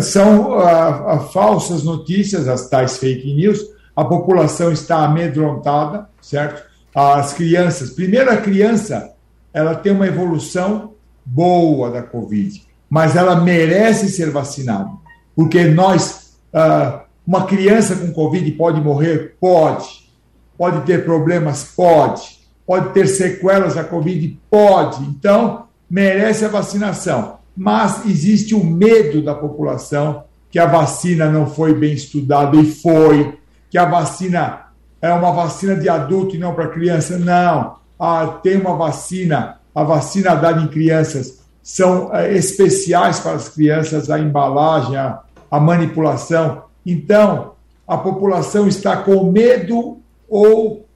[0.00, 3.60] São ah, ah, falsas notícias, as tais fake news.
[3.94, 6.62] A população está amedrontada, certo?
[6.94, 9.12] As crianças, primeiro a criança,
[9.52, 14.90] ela tem uma evolução boa da Covid, mas ela merece ser vacinada,
[15.34, 20.08] porque nós, ah, uma criança com Covid pode morrer, pode,
[20.56, 25.04] pode ter problemas, pode, pode ter sequelas da Covid, pode.
[25.04, 31.74] Então merece a vacinação mas existe o medo da população que a vacina não foi
[31.74, 33.36] bem estudada e foi,
[33.68, 34.66] que a vacina
[35.02, 37.18] é uma vacina de adulto e não para criança.
[37.18, 43.48] Não, ah, tem uma vacina, a vacina dada em crianças são é, especiais para as
[43.48, 46.62] crianças, a embalagem, a, a manipulação.
[46.86, 47.54] Então,
[47.88, 50.86] a população está com medo ou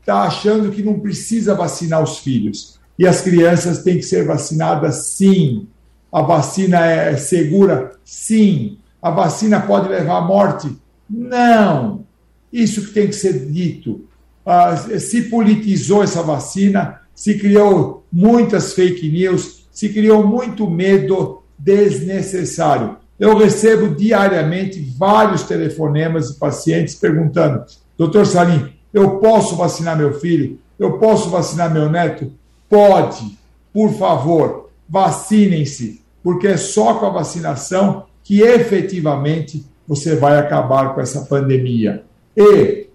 [0.00, 2.78] está achando que não precisa vacinar os filhos.
[2.96, 5.66] E as crianças têm que ser vacinadas sim
[6.14, 7.90] a vacina é segura?
[8.04, 8.78] Sim.
[9.02, 10.70] A vacina pode levar à morte?
[11.10, 12.04] Não.
[12.52, 14.04] Isso que tem que ser dito.
[14.46, 22.96] Ah, se politizou essa vacina, se criou muitas fake news, se criou muito medo desnecessário.
[23.18, 27.64] Eu recebo diariamente vários telefonemas de pacientes perguntando:
[27.98, 30.60] Doutor Salim, eu posso vacinar meu filho?
[30.78, 32.32] Eu posso vacinar meu neto?
[32.68, 33.36] Pode.
[33.72, 41.00] Por favor, vacinem-se porque é só com a vacinação que efetivamente você vai acabar com
[41.02, 42.02] essa pandemia.
[42.34, 42.86] E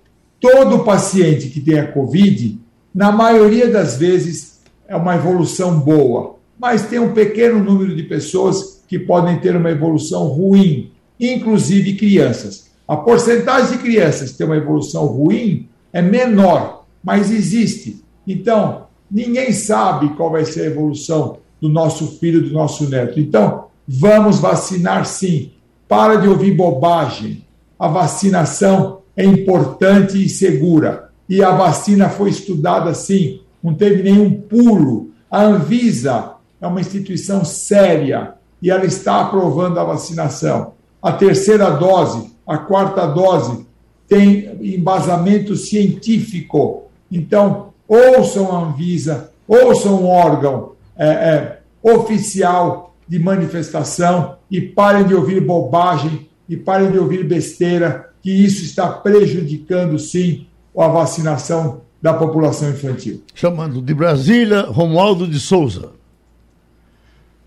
[0.41, 2.59] todo paciente que tenha Covid,
[2.93, 8.83] na maioria das vezes, é uma evolução boa, mas tem um pequeno número de pessoas
[8.87, 12.71] que podem ter uma evolução ruim, inclusive crianças.
[12.87, 18.03] A porcentagem de crianças que tem uma evolução ruim é menor, mas existe.
[18.25, 23.19] Então, ninguém sabe qual vai ser a evolução do nosso filho, do nosso neto.
[23.19, 25.51] Então, vamos vacinar sim.
[25.87, 27.45] Para de ouvir bobagem.
[27.77, 31.09] A vacinação é importante e segura.
[31.27, 35.11] E a vacina foi estudada sim, não teve nenhum pulo.
[35.29, 40.73] A Anvisa é uma instituição séria e ela está aprovando a vacinação.
[41.01, 43.65] A terceira dose, a quarta dose,
[44.07, 46.85] tem embasamento científico.
[47.11, 55.15] Então, ouçam a Anvisa, ouçam o órgão é, é, oficial de manifestação e parem de
[55.15, 60.45] ouvir bobagem e parem de ouvir besteira, que isso está prejudicando, sim,
[60.77, 63.23] a vacinação da população infantil.
[63.33, 65.91] Chamando de Brasília, Romualdo de Souza.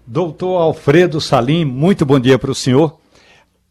[0.07, 2.99] Doutor Alfredo Salim, muito bom dia para o senhor.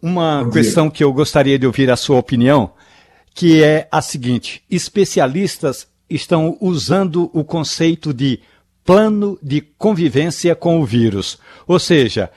[0.02, 0.92] Uma bom questão dia.
[0.92, 2.72] que eu gostaria de ouvir a sua opinião,
[3.34, 8.40] que é a seguinte: especialistas estão usando o conceito de
[8.86, 11.40] plano de convivência com o vírus.
[11.68, 12.32] Ou seja,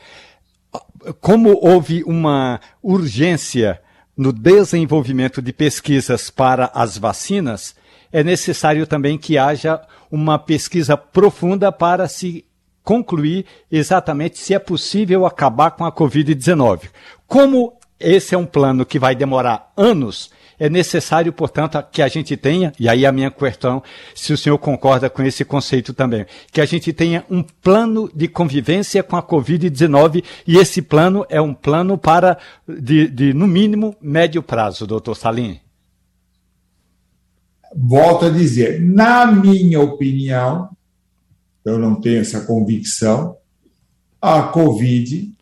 [1.20, 3.80] como houve uma urgência
[4.16, 7.74] no desenvolvimento de pesquisas para as vacinas,
[8.12, 9.80] é necessário também que haja
[10.10, 12.44] uma pesquisa profunda para se
[12.82, 16.90] concluir exatamente se é possível acabar com a Covid-19.
[17.26, 22.36] Como esse é um plano que vai demorar anos, é necessário, portanto, que a gente
[22.36, 23.82] tenha, e aí a minha questão,
[24.14, 28.28] se o senhor concorda com esse conceito também, que a gente tenha um plano de
[28.28, 32.38] convivência com a Covid-19 e esse plano é um plano para,
[32.68, 35.58] de, de no mínimo, médio prazo, doutor Salim.
[37.76, 40.68] Volto a dizer, na minha opinião,
[41.64, 43.36] eu não tenho essa convicção,
[44.20, 45.34] a Covid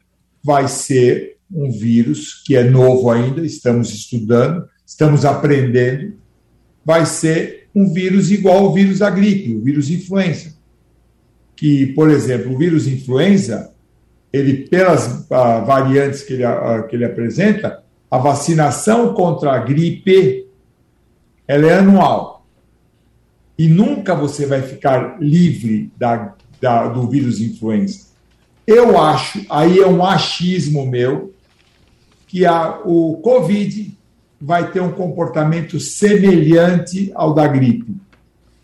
[0.43, 6.13] vai ser um vírus que é novo ainda, estamos estudando, estamos aprendendo,
[6.85, 10.55] vai ser um vírus igual ao vírus da gripe, o vírus influenza.
[11.57, 13.73] Que, por exemplo, o vírus influenza,
[14.31, 20.47] ele pelas ah, variantes que ele, ah, que ele apresenta, a vacinação contra a gripe
[21.49, 22.47] ela é anual.
[23.57, 28.09] E nunca você vai ficar livre da, da, do vírus influenza.
[28.67, 31.33] Eu acho, aí é um achismo meu,
[32.27, 34.02] que a, o Covid
[34.45, 37.95] vai ter um comportamento semelhante ao da gripe,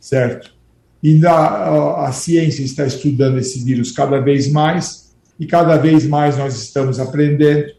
[0.01, 0.53] certo?
[1.01, 6.37] E a, a ciência está estudando esse vírus cada vez mais, e cada vez mais
[6.37, 7.73] nós estamos aprendendo,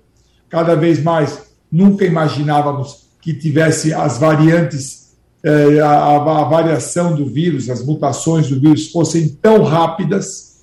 [0.47, 7.69] cada vez mais nunca imaginávamos que tivesse as variantes, eh, a, a, variação do vírus,
[7.69, 10.61] as mutações do vírus fossem tão rápidas,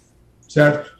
[0.48, 0.90] certo?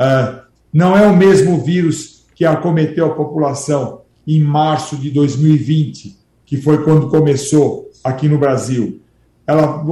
[0.00, 0.40] Uh,
[0.72, 6.82] não é o mesmo vírus que acometeu a população em março de 2020, que foi
[6.82, 9.00] quando começou aqui no Brasil.
[9.46, 9.84] Ela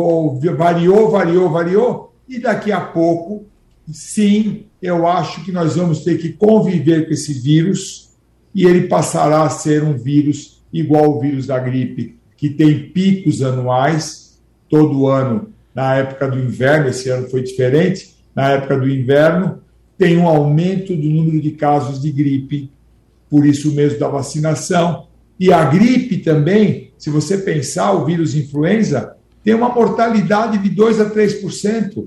[0.57, 3.45] variou, variou, variou, e daqui a pouco,
[3.93, 8.11] sim, eu acho que nós vamos ter que conviver com esse vírus
[8.55, 13.43] e ele passará a ser um vírus igual ao vírus da gripe, que tem picos
[13.43, 19.61] anuais, todo ano, na época do inverno, esse ano foi diferente, na época do inverno,
[19.97, 22.71] tem um aumento do número de casos de gripe
[23.35, 25.09] por isso mesmo da vacinação.
[25.41, 31.01] E a gripe também, se você pensar, o vírus influenza tem uma mortalidade de 2
[31.01, 32.07] a 3%,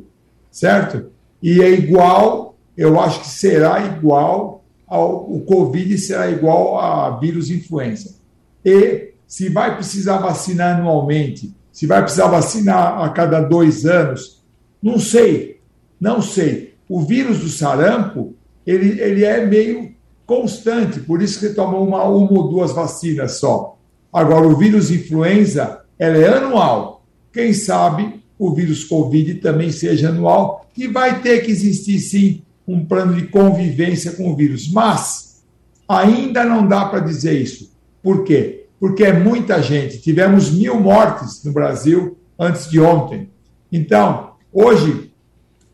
[0.50, 1.08] certo?
[1.44, 7.52] E é igual, eu acho que será igual ao o Covid será igual a vírus
[7.52, 8.16] influenza.
[8.63, 14.42] E se vai precisar vacinar anualmente, se vai precisar vacinar a cada dois anos,
[14.82, 15.60] não sei,
[16.00, 16.76] não sei.
[16.88, 18.34] O vírus do sarampo,
[18.66, 19.96] ele, ele é meio
[20.28, 23.78] constante, por isso que tomou uma, uma ou duas vacinas só.
[24.12, 27.06] Agora, o vírus influenza, ela é anual.
[27.32, 32.86] Quem sabe o vírus Covid também seja anual e vai ter que existir, sim, um
[32.86, 34.70] plano de convivência com o vírus.
[34.72, 35.44] Mas
[35.88, 37.72] ainda não dá para dizer isso.
[38.04, 38.66] Por quê?
[38.80, 40.00] Porque é muita gente.
[40.00, 43.30] Tivemos mil mortes no Brasil antes de ontem.
[43.72, 45.12] Então, hoje,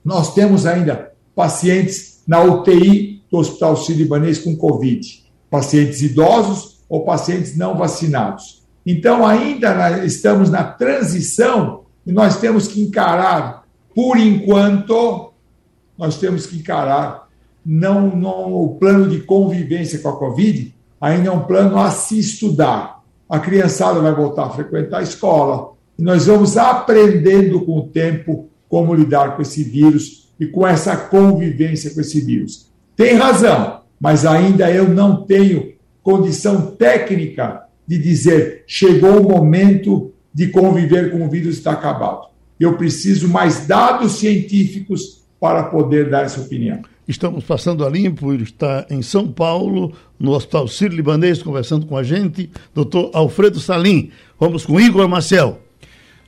[0.06, 7.58] nós temos ainda pacientes na UTI do Hospital Sírio-Libanês com Covid, pacientes idosos ou pacientes
[7.58, 8.62] não vacinados.
[8.86, 13.64] Então, ainda estamos na transição e nós temos que encarar,
[13.96, 15.32] por enquanto,
[15.98, 17.28] nós temos que encarar
[17.66, 22.20] não, não o plano de convivência com a Covid, ainda é um plano a se
[22.20, 23.02] estudar.
[23.28, 28.48] A criançada vai voltar a frequentar a escola e nós vamos aprendendo com o tempo
[28.70, 32.72] como lidar com esse vírus e com essa convivência com esse vírus.
[32.96, 40.48] Tem razão, mas ainda eu não tenho condição técnica de dizer chegou o momento de
[40.48, 42.28] conviver com o vírus está acabado.
[42.60, 46.82] Eu preciso mais dados científicos para poder dar essa opinião.
[47.08, 52.04] Estamos passando a limpo, ele está em São Paulo, no Hospital Sírio-Libanês, conversando com a
[52.04, 54.10] gente, doutor Alfredo Salim.
[54.40, 55.60] Vamos com Igor Marcel.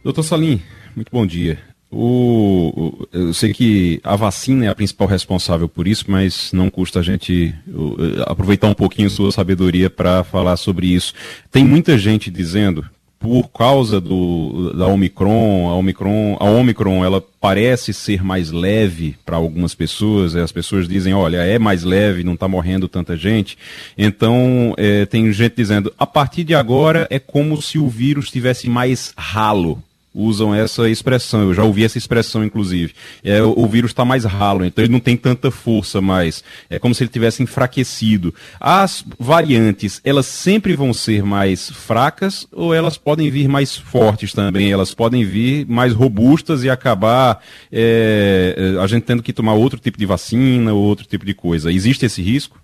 [0.03, 0.61] Doutor Salim,
[0.95, 1.74] muito bom dia.
[1.97, 6.99] O, eu sei que a vacina é a principal responsável por isso, mas não custa
[6.99, 11.13] a gente o, aproveitar um pouquinho sua sabedoria para falar sobre isso.
[11.49, 12.85] Tem muita gente dizendo,
[13.17, 19.37] por causa do, da Omicron, a Omicron, a Omicron ela parece ser mais leve para
[19.37, 23.57] algumas pessoas, as pessoas dizem, olha, é mais leve, não está morrendo tanta gente.
[23.97, 28.69] Então, é, tem gente dizendo, a partir de agora é como se o vírus tivesse
[28.69, 29.81] mais ralo
[30.15, 31.41] usam essa expressão.
[31.41, 32.93] Eu já ouvi essa expressão, inclusive.
[33.21, 36.41] É, o, vírus está mais ralo, então ele não tem tanta força mais.
[36.69, 38.33] É como se ele tivesse enfraquecido.
[38.59, 44.71] As variantes, elas sempre vão ser mais fracas ou elas podem vir mais fortes também?
[44.71, 49.79] Elas podem vir mais robustas e acabar é, é a gente tendo que tomar outro
[49.79, 51.71] tipo de vacina ou outro tipo de coisa.
[51.71, 52.63] Existe esse risco?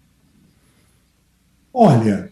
[1.74, 2.30] Olha,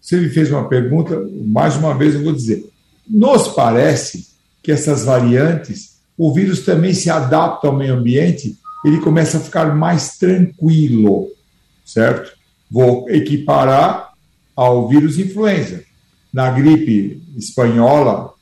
[0.00, 2.64] você me fez uma pergunta, mais uma vez eu vou dizer.
[3.08, 4.27] Nos parece
[4.68, 8.54] que essas variantes, o vírus também se adapta ao meio ambiente,
[8.84, 11.26] ele começa a ficar mais tranquilo,
[11.86, 12.32] certo?
[12.70, 14.10] Vou equiparar
[14.54, 15.82] ao vírus influenza.
[16.30, 18.34] Na gripe espanhola,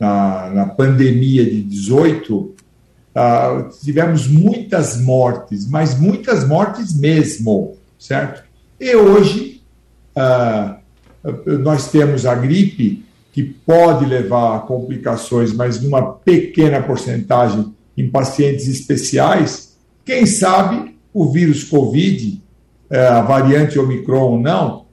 [0.00, 2.56] na, na pandemia de 18, uh,
[3.14, 8.42] ah, tivemos muitas mortes, mas muitas mortes mesmo, certo?
[8.80, 9.62] E hoje
[10.16, 13.06] uh, nós temos a gripe
[13.38, 19.76] que pode levar a complicações, mas numa pequena porcentagem em pacientes especiais.
[20.04, 22.42] Quem sabe o vírus Covid,
[22.90, 24.86] eh, a variante Omicron ou não,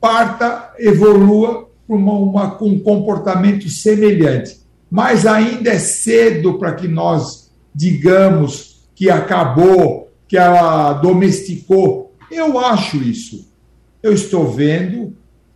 [0.00, 4.56] parta, evolua para uma, uma, um comportamento semelhante.
[4.90, 12.12] Mas ainda é cedo para que nós digamos que acabou, que ela domesticou.
[12.32, 13.48] Eu acho isso.
[14.02, 15.14] Eu estou vendo,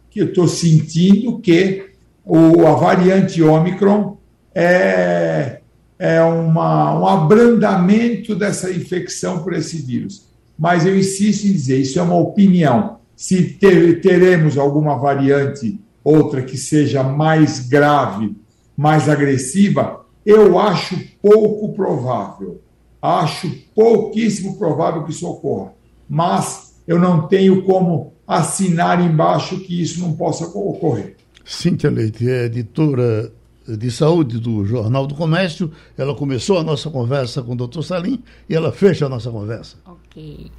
[0.09, 1.90] que eu estou sentindo que
[2.33, 4.17] o, a variante Ômicron
[4.55, 5.59] é,
[5.99, 10.29] é uma, um abrandamento dessa infecção por esse vírus.
[10.57, 12.99] Mas eu insisto em dizer, isso é uma opinião.
[13.17, 18.37] Se ter, teremos alguma variante, outra que seja mais grave,
[18.77, 22.61] mais agressiva, eu acho pouco provável.
[23.03, 25.73] Acho pouquíssimo provável que isso ocorra.
[26.09, 31.17] Mas eu não tenho como assinar embaixo que isso não possa ocorrer.
[31.45, 33.33] Cíntia Leite é editora
[33.67, 35.71] de saúde do Jornal do Comércio.
[35.97, 39.77] Ela começou a nossa conversa com o doutor Salim e ela fecha a nossa conversa.
[39.87, 40.51] Ok.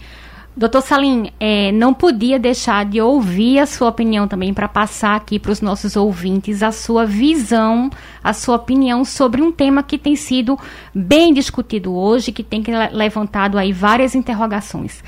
[0.55, 5.39] Doutor Salim, é, não podia deixar de ouvir a sua opinião também para passar aqui
[5.39, 7.89] para os nossos ouvintes a sua visão,
[8.21, 10.59] a sua opinião sobre um tema que tem sido
[10.93, 12.61] bem discutido hoje, que tem
[12.91, 15.01] levantado aí várias interrogações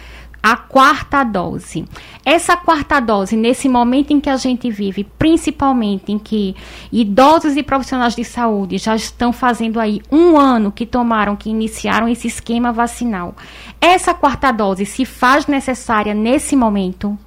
[0.43, 1.85] a quarta dose.
[2.25, 6.53] Essa quarta dose, nesse momento em que a gente vive, principalmente em que
[6.91, 12.09] idosos e profissionais de saúde já estão fazendo aí um ano que tomaram, que iniciaram
[12.09, 13.33] esse esquema vacinal,
[13.79, 17.17] essa quarta dose se faz necessária nesse momento?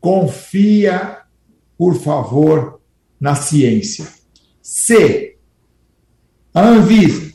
[0.00, 1.18] Confia,
[1.78, 2.80] por favor,
[3.20, 4.08] na ciência.
[4.60, 5.36] Se
[6.52, 7.29] a Anvisa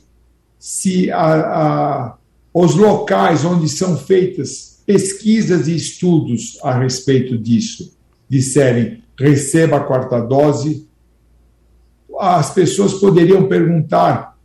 [0.65, 2.17] se a, a,
[2.51, 7.95] os locais onde são feitas pesquisas e estudos a respeito disso
[8.27, 10.89] disserem receba a quarta dose,
[12.19, 14.35] as pessoas poderiam perguntar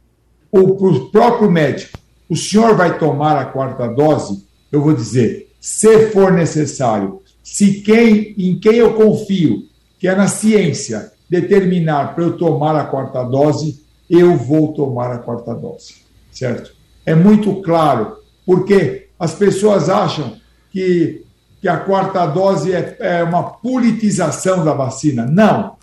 [0.51, 1.99] para o próprio médico:
[2.29, 4.47] o senhor vai tomar a quarta dose?
[4.71, 9.63] Eu vou dizer, se for necessário, se quem em quem eu confio,
[9.99, 15.19] que é na ciência, determinar para eu tomar a quarta dose, eu vou tomar a
[15.19, 16.00] quarta dose
[16.31, 16.73] certo?
[17.05, 18.17] É muito claro,
[18.47, 20.37] porque as pessoas acham
[20.73, 21.25] que,
[21.61, 25.27] que a quarta dose é, é uma politização da vacina.
[25.27, 25.77] Não.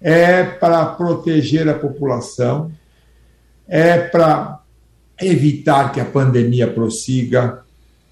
[0.00, 2.70] É para proteger a população,
[3.66, 4.60] é para
[5.20, 7.64] evitar que a pandemia prossiga,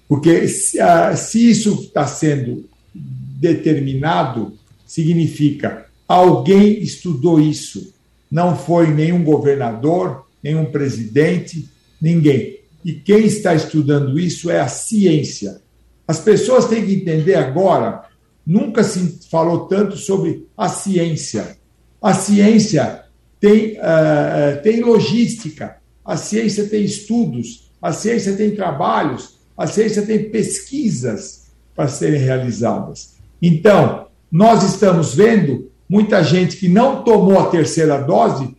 [0.07, 4.53] porque se, uh, se isso está sendo determinado,
[4.85, 7.93] significa alguém estudou isso.
[8.31, 11.67] Não foi nenhum governador, nenhum presidente,
[11.99, 12.59] ninguém.
[12.83, 15.59] E quem está estudando isso é a ciência.
[16.07, 18.03] As pessoas têm que entender agora,
[18.45, 21.57] nunca se falou tanto sobre a ciência.
[21.99, 23.05] A ciência
[23.39, 30.29] tem, uh, tem logística, a ciência tem estudos, a ciência tem trabalhos, a ciência tem
[30.29, 33.15] pesquisas para serem realizadas.
[33.41, 38.55] Então, nós estamos vendo muita gente que não tomou a terceira dose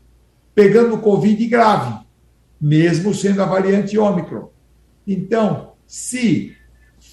[0.56, 2.06] pegando Covid grave
[2.60, 4.48] mesmo sendo a variante Ômicron.
[5.06, 6.56] Então, se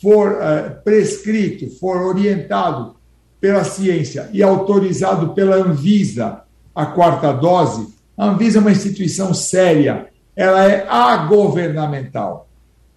[0.01, 2.95] for uh, prescrito, for orientado
[3.39, 10.07] pela ciência e autorizado pela Anvisa a quarta dose, a Anvisa é uma instituição séria,
[10.35, 12.47] ela é agovernamental.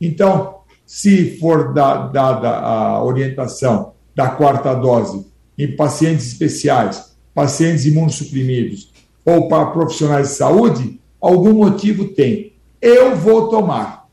[0.01, 5.27] Então, se for dada a orientação da quarta dose
[5.59, 8.96] em pacientes especiais, pacientes imunossuprimidos
[9.27, 12.53] ou para profissionais de saúde, algum motivo tem.
[12.81, 14.07] Eu vou tomar.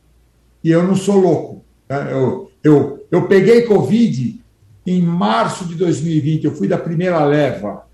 [0.64, 1.64] E eu não sou louco.
[1.88, 2.12] Né?
[2.12, 4.42] Eu, eu, eu peguei Covid
[4.86, 7.86] em março de 2020, eu fui da primeira leva.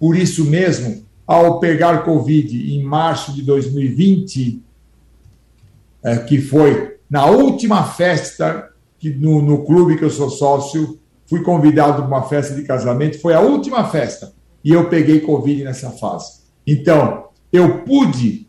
[0.00, 4.62] Por isso mesmo, ao pegar Covid em março de 2020,
[6.02, 11.42] é, que foi na última festa que no, no clube que eu sou sócio, fui
[11.42, 14.32] convidado para uma festa de casamento, foi a última festa,
[14.64, 16.45] e eu peguei Covid nessa fase.
[16.66, 18.46] Então, eu pude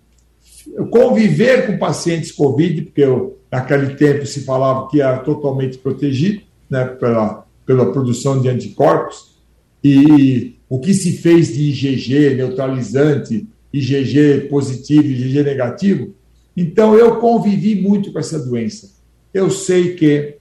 [0.90, 6.86] conviver com pacientes Covid, porque eu, naquele tempo se falava que era totalmente protegido, né,
[6.86, 9.38] pela, pela produção de anticorpos,
[9.84, 16.14] e o que se fez de IgG neutralizante, IgG positivo, IgG negativo.
[16.56, 18.92] Então, eu convivi muito com essa doença.
[19.34, 20.38] Eu sei que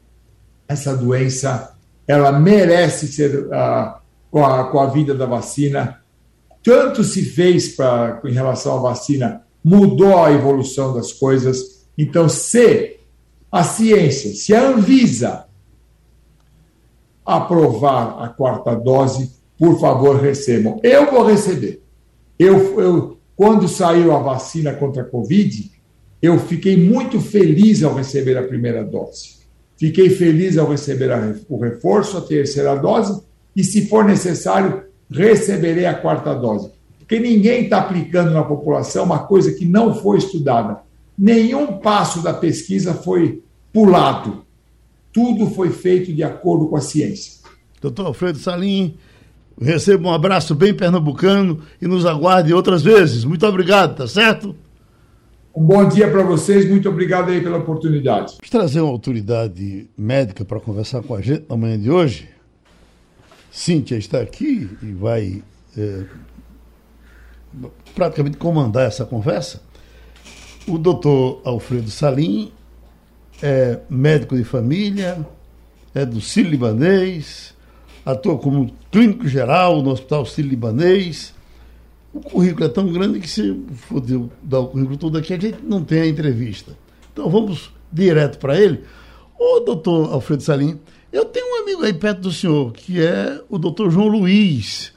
[0.66, 3.94] essa doença ela merece ser uh,
[4.30, 6.00] com, a, com a vida da vacina.
[6.66, 11.86] Tanto se fez pra, em relação à vacina, mudou a evolução das coisas.
[11.96, 12.96] Então, se
[13.52, 15.46] a ciência, se a Anvisa
[17.24, 20.80] aprovar a quarta dose, por favor, recebam.
[20.82, 21.84] Eu vou receber.
[22.36, 25.70] Eu, eu, quando saiu a vacina contra a Covid,
[26.20, 29.36] eu fiquei muito feliz ao receber a primeira dose.
[29.76, 33.22] Fiquei feliz ao receber a, o reforço, a terceira dose,
[33.54, 36.70] e, se for necessário, receberei a quarta dose.
[36.98, 40.80] Porque ninguém está aplicando na população uma coisa que não foi estudada.
[41.16, 43.42] Nenhum passo da pesquisa foi
[43.72, 44.44] pulado.
[45.12, 47.34] Tudo foi feito de acordo com a ciência.
[47.80, 48.96] Doutor Alfredo Salim,
[49.60, 53.24] receba um abraço bem pernambucano e nos aguarde outras vezes.
[53.24, 54.54] Muito obrigado, tá certo?
[55.54, 58.32] Um bom dia para vocês, muito obrigado aí pela oportunidade.
[58.32, 62.28] Vamos trazer uma autoridade médica para conversar com a gente na manhã de hoje.
[63.56, 65.42] Cíntia está aqui e vai
[65.78, 66.04] é,
[67.94, 69.62] praticamente comandar essa conversa.
[70.68, 72.52] O doutor Alfredo Salim
[73.42, 75.26] é médico de família,
[75.94, 77.54] é do Sírio-Libanês,
[78.04, 81.32] atua como clínico geral no Hospital Sírio-Libanês.
[82.12, 84.02] O currículo é tão grande que se for
[84.42, 86.76] dar o currículo todo aqui, a gente não tem a entrevista.
[87.10, 88.84] Então vamos direto para ele.
[89.38, 90.78] Ô, doutor Alfredo Salim,
[91.16, 94.92] eu tenho um amigo aí perto do senhor, que é o doutor João Luiz.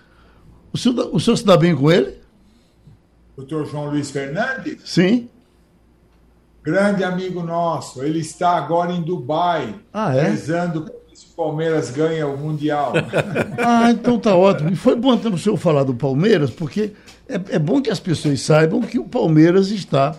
[0.74, 2.18] O senhor, o senhor se dá bem com ele?
[3.38, 4.82] Doutor João Luiz Fernandes?
[4.84, 5.30] Sim.
[6.62, 8.04] Grande amigo nosso.
[8.04, 10.24] Ele está agora em Dubai, ah, é?
[10.24, 12.92] rezando se o Palmeiras ganha o Mundial.
[13.58, 14.70] ah, então tá ótimo.
[14.70, 16.92] E foi bom o senhor falar do Palmeiras, porque
[17.30, 20.16] é, é bom que as pessoas saibam que o Palmeiras está,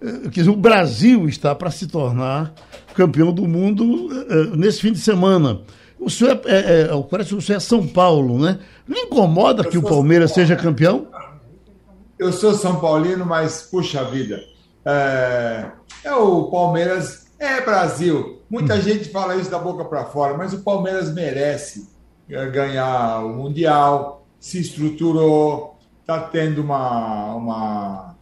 [0.00, 2.54] eh, quer dizer, o Brasil está para se tornar
[2.94, 5.60] campeão do mundo uh, nesse fim de semana.
[5.98, 8.58] O senhor é, é, é, parece que o senhor é São Paulo, né?
[8.86, 11.06] Não incomoda que o Palmeiras seja campeão?
[12.18, 14.42] Eu sou São Paulino, mas puxa vida.
[14.84, 15.70] É,
[16.02, 18.42] é o Palmeiras, é Brasil.
[18.50, 18.80] Muita hum.
[18.80, 21.88] gente fala isso da boca para fora, mas o Palmeiras merece
[22.28, 28.16] ganhar o Mundial, se estruturou, está tendo uma, uma,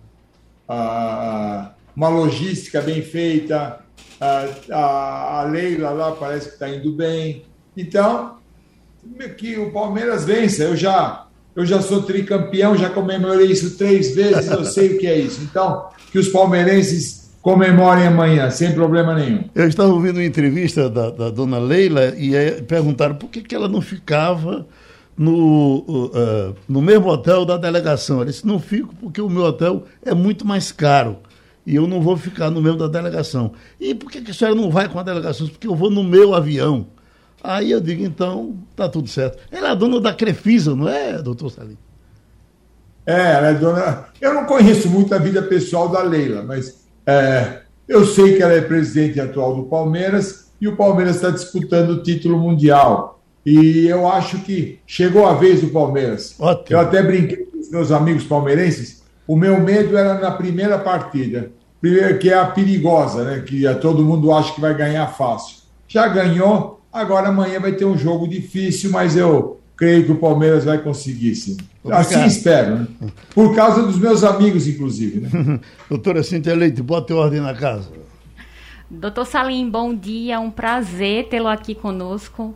[1.97, 3.81] uma logística bem feita,
[4.21, 7.43] a, a Leila lá parece que está indo bem.
[7.77, 8.37] Então,
[9.39, 10.65] que o Palmeiras vença.
[10.65, 15.07] Eu já, eu já sou tricampeão, já comemorei isso três vezes, eu sei o que
[15.07, 15.41] é isso.
[15.43, 19.45] Então, que os palmeirenses comemorem amanhã, sem problema nenhum.
[19.55, 23.69] Eu estava ouvindo uma entrevista da, da dona Leila e perguntaram por que, que ela
[23.69, 24.67] não ficava
[25.17, 28.17] no, uh, no mesmo hotel da delegação.
[28.17, 31.19] Ela disse: não fico porque o meu hotel é muito mais caro
[31.67, 33.53] e eu não vou ficar no mesmo da delegação.
[33.79, 35.47] E por que, que a senhora não vai com a delegação?
[35.49, 36.87] Porque eu vou no meu avião.
[37.43, 39.39] Aí eu digo, então, tá tudo certo.
[39.51, 41.79] Ela é a dona da Crefisa, não é, doutor Salim?
[43.07, 44.05] É, ela é dona.
[44.21, 48.53] Eu não conheço muito a vida pessoal da Leila, mas é, eu sei que ela
[48.53, 53.21] é presidente atual do Palmeiras e o Palmeiras está disputando o título mundial.
[53.45, 56.35] E eu acho que chegou a vez do Palmeiras.
[56.39, 56.77] Ótimo.
[56.77, 59.00] Eu até brinquei com os meus amigos palmeirenses.
[59.31, 61.53] O meu medo era na primeira partida.
[61.81, 63.39] Primeiro, que é a perigosa, né?
[63.47, 65.59] Que todo mundo acha que vai ganhar fácil.
[65.87, 70.65] Já ganhou, agora amanhã vai ter um jogo difícil, mas eu creio que o Palmeiras
[70.65, 71.57] vai conseguir, sim.
[71.85, 72.01] Obrigado.
[72.01, 72.89] Assim espero, né?
[73.33, 75.21] Por causa dos meus amigos, inclusive.
[75.21, 75.61] Né?
[75.89, 77.89] Doutora Cintia Leite, bote ordem na casa.
[78.91, 82.53] Doutor Salim, bom dia, um prazer tê-lo aqui conosco.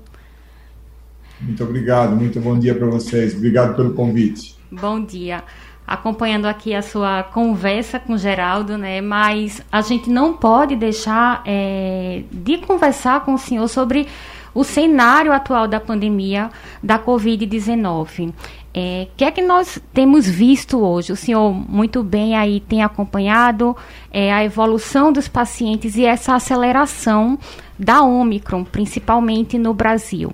[1.41, 3.33] Muito obrigado, muito bom dia para vocês.
[3.33, 4.57] Obrigado pelo convite.
[4.73, 5.45] Bom dia.
[5.87, 9.01] Acompanhando aqui a sua conversa com Geraldo, né?
[9.01, 14.09] Mas a gente não pode deixar é, de conversar com o senhor sobre
[14.55, 16.51] o cenário atual da pandemia
[16.83, 18.31] da Covid-19.
[18.31, 18.35] O
[18.73, 21.13] é, que é que nós temos visto hoje?
[21.13, 23.77] O senhor muito bem aí tem acompanhado
[24.11, 27.39] é, a evolução dos pacientes e essa aceleração
[27.79, 30.33] da Omicron, principalmente no Brasil.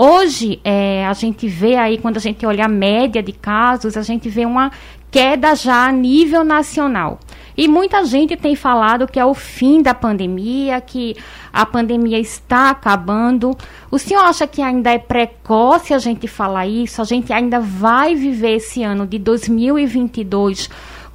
[0.00, 4.02] Hoje, é, a gente vê aí, quando a gente olha a média de casos, a
[4.02, 4.70] gente vê uma
[5.10, 7.18] queda já a nível nacional.
[7.56, 11.16] E muita gente tem falado que é o fim da pandemia, que
[11.52, 13.58] a pandemia está acabando.
[13.90, 17.02] O senhor acha que ainda é precoce a gente falar isso?
[17.02, 20.70] A gente ainda vai viver esse ano de 2022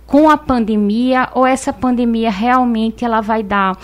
[0.06, 3.78] com a pandemia ou essa pandemia realmente ela vai dar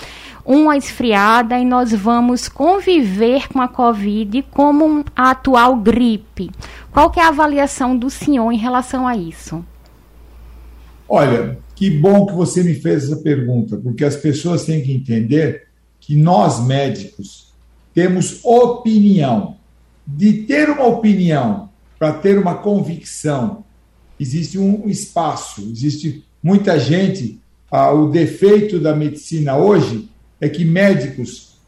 [0.50, 6.50] uma esfriada e nós vamos conviver com a Covid como a atual gripe.
[6.92, 9.64] Qual que é a avaliação do senhor em relação a isso?
[11.08, 15.68] Olha, que bom que você me fez essa pergunta, porque as pessoas têm que entender
[16.00, 17.54] que nós médicos
[17.94, 19.56] temos opinião.
[20.08, 21.70] De ter uma opinião
[22.00, 23.64] para ter uma convicção,
[24.20, 27.40] existe um espaço, existe muita gente.
[27.70, 30.10] Ah, o defeito da medicina hoje
[30.40, 31.60] é que médicos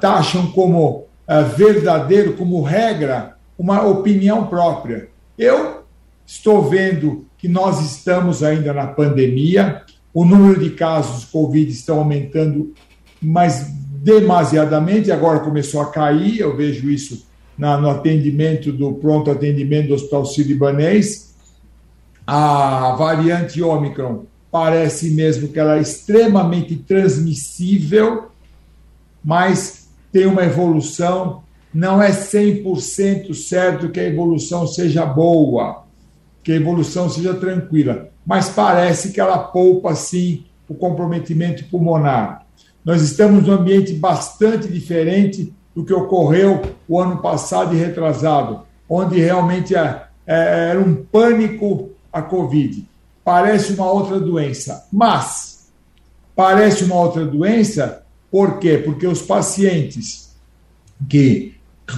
[0.00, 5.08] taxam como ah, verdadeiro, como regra, uma opinião própria.
[5.36, 5.82] Eu
[6.24, 9.82] estou vendo que nós estamos ainda na pandemia,
[10.12, 12.72] o número de casos de Covid estão aumentando,
[13.20, 13.66] mas
[14.02, 17.26] demasiadamente, agora começou a cair, eu vejo isso
[17.58, 21.34] na, no atendimento do pronto atendimento do Hospital Sírio-Libanês.
[22.26, 24.24] A variante Ômicron
[24.56, 28.28] parece mesmo que ela é extremamente transmissível,
[29.22, 31.42] mas tem uma evolução,
[31.74, 35.84] não é 100% certo que a evolução seja boa,
[36.42, 42.46] que a evolução seja tranquila, mas parece que ela poupa sim o comprometimento pulmonar.
[42.82, 49.20] Nós estamos num ambiente bastante diferente do que ocorreu o ano passado e retrasado, onde
[49.20, 52.95] realmente é, é, era um pânico a Covid.
[53.26, 55.72] Parece uma outra doença, mas
[56.36, 58.78] parece uma outra doença por quê?
[58.78, 60.32] Porque os pacientes
[61.08, 61.56] que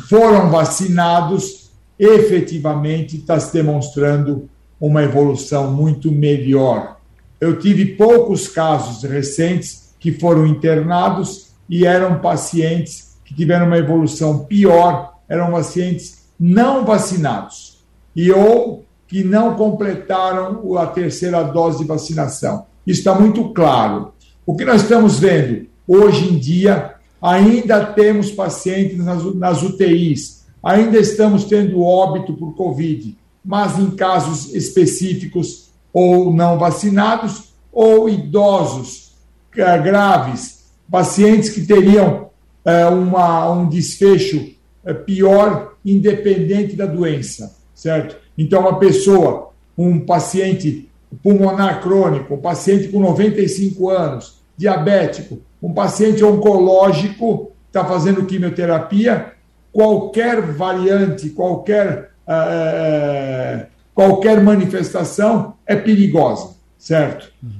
[0.08, 4.48] foram vacinados efetivamente está se demonstrando
[4.80, 6.96] uma evolução muito melhor.
[7.38, 14.46] Eu tive poucos casos recentes que foram internados e eram pacientes que tiveram uma evolução
[14.46, 17.84] pior eram pacientes não vacinados
[18.16, 22.66] e ou que não completaram a terceira dose de vacinação.
[22.86, 24.12] Isso está muito claro.
[24.46, 28.98] O que nós estamos vendo hoje em dia, ainda temos pacientes
[29.34, 37.54] nas, UTIs, ainda estamos tendo óbito por Covid, mas em casos específicos ou não vacinados
[37.72, 39.12] ou idosos
[39.56, 42.28] eh, graves, pacientes que teriam
[42.64, 44.50] é, uma, um desfecho
[44.84, 48.16] é, pior, independente da doença, certo?
[48.38, 50.88] Então, uma pessoa, um paciente
[51.22, 59.32] pulmonar crônico, um paciente com 95 anos, diabético, um paciente oncológico, está fazendo quimioterapia,
[59.72, 67.32] qualquer variante, qualquer, é, qualquer manifestação é perigosa, certo?
[67.42, 67.58] Uhum.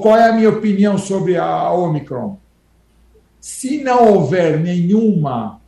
[0.00, 2.36] Qual é a minha opinião sobre a Omicron?
[3.40, 5.60] Se não houver nenhuma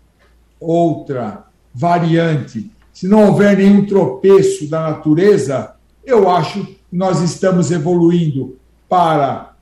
[0.61, 8.57] outra variante, se não houver nenhum tropeço da natureza, eu acho que nós estamos evoluindo
[8.88, 9.55] para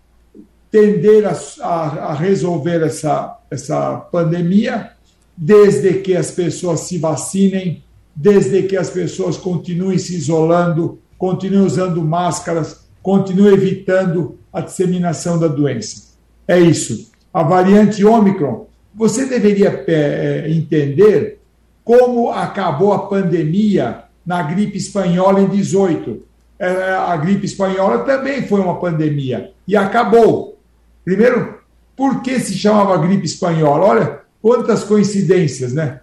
[0.70, 4.92] tender a, a, a resolver essa, essa pandemia,
[5.36, 7.82] desde que as pessoas se vacinem,
[8.14, 15.48] desde que as pessoas continuem se isolando, continuem usando máscaras, continuem evitando a disseminação da
[15.48, 16.12] doença.
[16.46, 21.40] É isso a variante Ômicron, você deveria é, entender
[21.84, 26.22] como acabou a pandemia na gripe espanhola em 18.
[26.58, 30.58] É, a gripe espanhola também foi uma pandemia e acabou.
[31.04, 31.58] Primeiro,
[31.96, 33.84] por que se chamava gripe espanhola?
[33.84, 36.00] Olha quantas coincidências, né?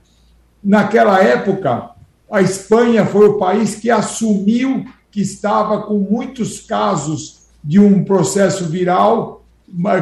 [0.64, 1.92] Naquela época,
[2.30, 8.66] a Espanha foi o país que assumiu que estava com muitos casos de um processo
[8.66, 9.44] viral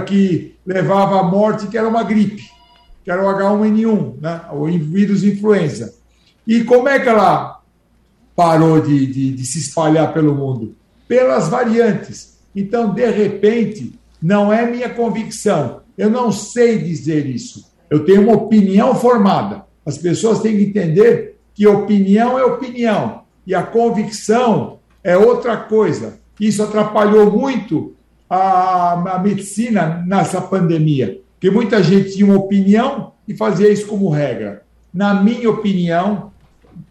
[0.05, 2.43] que levava à morte, que era uma gripe,
[3.07, 4.41] que era o H1N1, né?
[4.51, 5.95] o vírus influenza.
[6.45, 7.61] E como é que ela
[8.35, 10.75] parou de, de, de se espalhar pelo mundo?
[11.07, 12.37] Pelas variantes.
[12.53, 15.83] Então, de repente, não é minha convicção.
[15.97, 17.71] Eu não sei dizer isso.
[17.89, 19.63] Eu tenho uma opinião formada.
[19.85, 26.19] As pessoas têm que entender que opinião é opinião e a convicção é outra coisa.
[26.37, 27.95] Isso atrapalhou muito
[28.29, 34.09] a, a medicina nessa pandemia, porque muita gente tinha uma opinião e fazia isso como
[34.09, 34.63] regra.
[34.91, 36.31] Na minha opinião,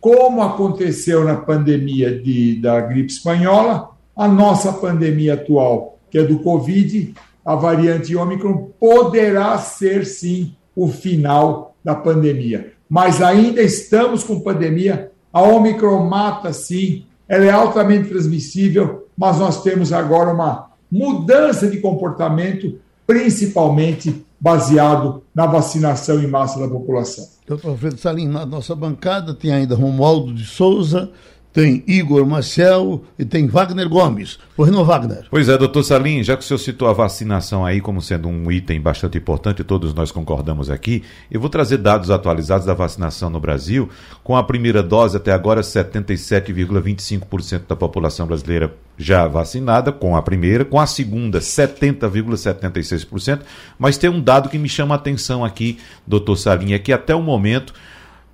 [0.01, 6.39] como aconteceu na pandemia de, da gripe espanhola, a nossa pandemia atual, que é do
[6.39, 7.13] Covid,
[7.45, 12.73] a variante Ômicron, poderá ser sim o final da pandemia.
[12.89, 19.63] Mas ainda estamos com pandemia, a Ômicron mata sim, ela é altamente transmissível, mas nós
[19.65, 27.27] temos agora uma mudança de comportamento, principalmente baseado na vacinação em massa da população.
[27.49, 31.11] Doutor Alfredo Salim, na nossa bancada tem ainda Romualdo de Souza,
[31.57, 34.39] tem Igor Marcel e tem Wagner Gomes.
[34.55, 35.25] Pois não, Wagner?
[35.31, 38.53] Pois é, doutor Salim, já que o senhor citou a vacinação aí como sendo um
[38.53, 43.41] item bastante importante, todos nós concordamos aqui, eu vou trazer dados atualizados da vacinação no
[43.41, 43.89] Brasil.
[44.23, 50.63] Com a primeira dose, até agora, 77,25% da população brasileira já vacinada com a primeira,
[50.63, 53.41] com a segunda, 70,76%.
[53.79, 57.15] Mas tem um dado que me chama a atenção aqui, doutor Salim, é que até
[57.15, 57.73] o momento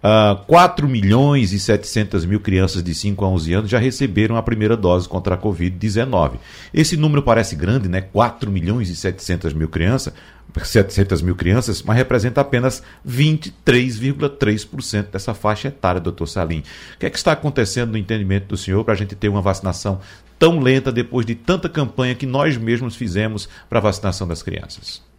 [0.02, 4.36] Uh, ah, 4 milhões e 700 mil crianças de 5 a 11 anos já receberam
[4.36, 6.38] a primeira dose contra a Covid-19.
[6.74, 8.00] Esse número parece grande, né?
[8.00, 10.12] 4 milhões e 700 mil crianças,
[10.60, 16.64] 700 mil crianças, mas representa apenas 23,3% dessa faixa etária, doutor Salim.
[16.96, 19.40] O que é que está acontecendo no entendimento do senhor para a gente ter uma
[19.40, 20.00] vacinação
[20.36, 25.11] tão lenta depois de tanta campanha que nós mesmos fizemos para a vacinação das crianças?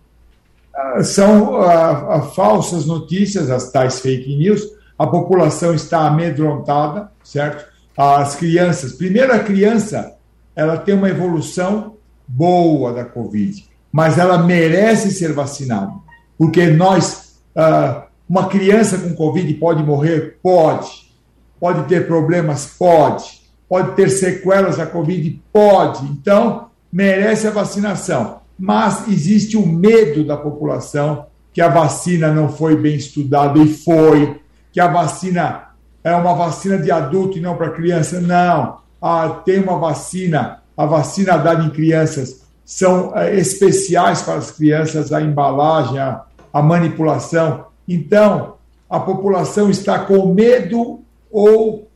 [1.04, 4.62] São a, a, falsas notícias, as tais fake news.
[4.98, 7.66] A população está amedrontada, certo?
[7.96, 10.16] As crianças, primeiro a criança,
[10.56, 11.96] ela tem uma evolução
[12.28, 15.92] boa da Covid, mas ela merece ser vacinada,
[16.38, 21.12] porque nós, uh, uma criança com Covid pode morrer, pode,
[21.60, 26.06] pode ter problemas, pode, pode ter sequelas da Covid, pode.
[26.06, 32.76] Então merece a vacinação mas existe o medo da população que a vacina não foi
[32.76, 34.42] bem estudada e foi,
[34.72, 35.70] que a vacina
[36.04, 38.20] é uma vacina de adulto e não para criança.
[38.20, 44.52] Não, ah, tem uma vacina, a vacina dada em crianças são é, especiais para as
[44.52, 47.66] crianças, a embalagem, a, a manipulação.
[47.88, 48.56] Então,
[48.90, 51.02] a população está com medo
[51.32, 51.88] ou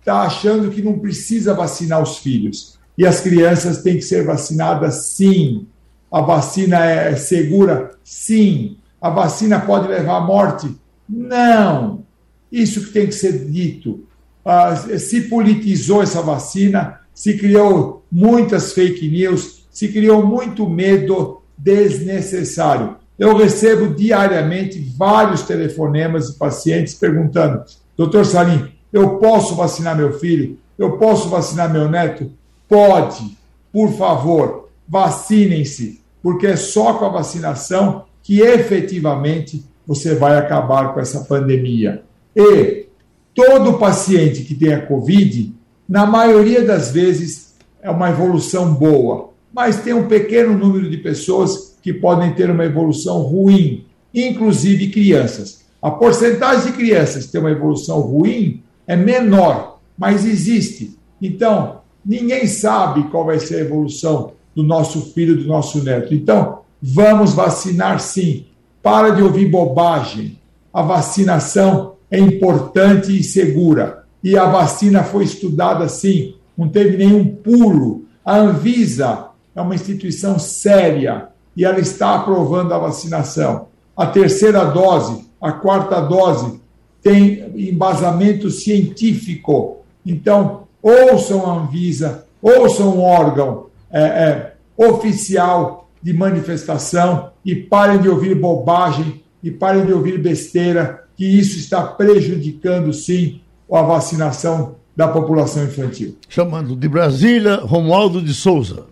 [0.00, 2.78] está achando que não precisa vacinar os filhos.
[2.96, 5.66] E as crianças têm que ser vacinadas sim
[6.10, 7.92] a vacina é segura?
[8.02, 8.76] Sim.
[9.00, 10.74] A vacina pode levar à morte?
[11.08, 12.04] Não.
[12.50, 14.04] Isso que tem que ser dito.
[14.44, 22.96] Ah, se politizou essa vacina, se criou muitas fake news, se criou muito medo desnecessário.
[23.18, 27.64] Eu recebo diariamente vários telefonemas de pacientes perguntando:
[27.96, 30.58] Doutor Salim, eu posso vacinar meu filho?
[30.78, 32.30] Eu posso vacinar meu neto?
[32.68, 33.36] Pode.
[33.72, 41.00] Por favor, vacinem-se, porque é só com a vacinação que efetivamente você vai acabar com
[41.00, 42.02] essa pandemia.
[42.34, 42.86] E
[43.34, 45.54] todo paciente que tenha Covid,
[45.88, 51.76] na maioria das vezes, é uma evolução boa, mas tem um pequeno número de pessoas
[51.80, 55.64] que podem ter uma evolução ruim, inclusive crianças.
[55.80, 60.98] A porcentagem de crianças que tem uma evolução ruim é menor, mas existe.
[61.22, 66.14] Então, ninguém sabe qual vai ser a evolução do nosso filho, do nosso neto.
[66.14, 68.46] Então, vamos vacinar sim.
[68.82, 70.38] Para de ouvir bobagem.
[70.72, 74.04] A vacinação é importante e segura.
[74.24, 78.06] E a vacina foi estudada sim, não teve nenhum pulo.
[78.24, 83.68] A Anvisa é uma instituição séria e ela está aprovando a vacinação.
[83.94, 86.60] A terceira dose, a quarta dose,
[87.02, 89.78] tem embasamento científico.
[90.04, 98.10] Então, ouçam a Anvisa, ouçam um órgão é, é, oficial de manifestação e parem de
[98.10, 103.40] ouvir bobagem e parem de ouvir besteira, que isso está prejudicando, sim,
[103.72, 106.16] a vacinação da população infantil.
[106.28, 108.84] Chamando de Brasília, Romualdo de Souza.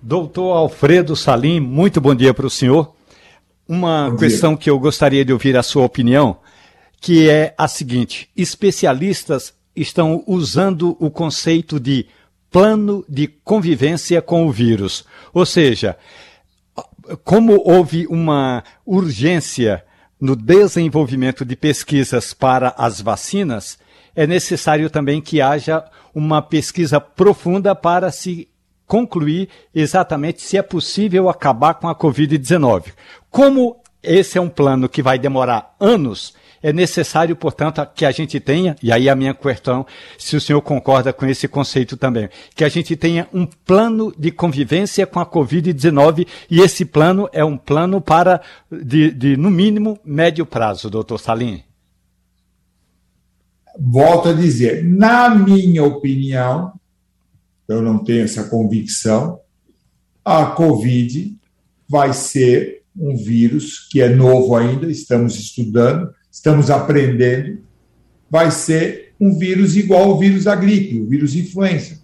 [0.00, 2.94] Doutor Alfredo Salim, muito bom dia para o senhor.
[3.68, 4.58] Uma bom questão dia.
[4.58, 6.36] que eu gostaria de ouvir a sua opinião,
[7.00, 12.06] que é a seguinte: especialistas estão usando o conceito de
[12.50, 15.04] plano de convivência com o vírus.
[15.32, 15.96] Ou seja,
[17.24, 19.84] como houve uma urgência
[20.20, 23.78] no desenvolvimento de pesquisas para as vacinas,
[24.14, 25.84] é necessário também que haja
[26.14, 28.48] uma pesquisa profunda para se
[28.86, 32.92] concluir exatamente se é possível acabar com a Covid-19.
[33.30, 38.38] Como esse é um plano que vai demorar anos, é necessário, portanto, que a gente
[38.38, 39.86] tenha, e aí a minha questão,
[40.18, 44.30] se o senhor concorda com esse conceito também, que a gente tenha um plano de
[44.30, 48.40] convivência com a Covid-19 e esse plano é um plano para,
[48.70, 51.62] de, de no mínimo, médio prazo, doutor Salim.
[53.78, 56.72] Volto a dizer, na minha opinião,
[57.66, 59.40] eu não tenho essa convicção,
[60.24, 61.38] a Covid
[61.88, 67.58] vai ser um vírus que é novo ainda, estamos estudando, estamos aprendendo,
[68.30, 72.00] vai ser um vírus igual ao vírus da gripe, o vírus influenza.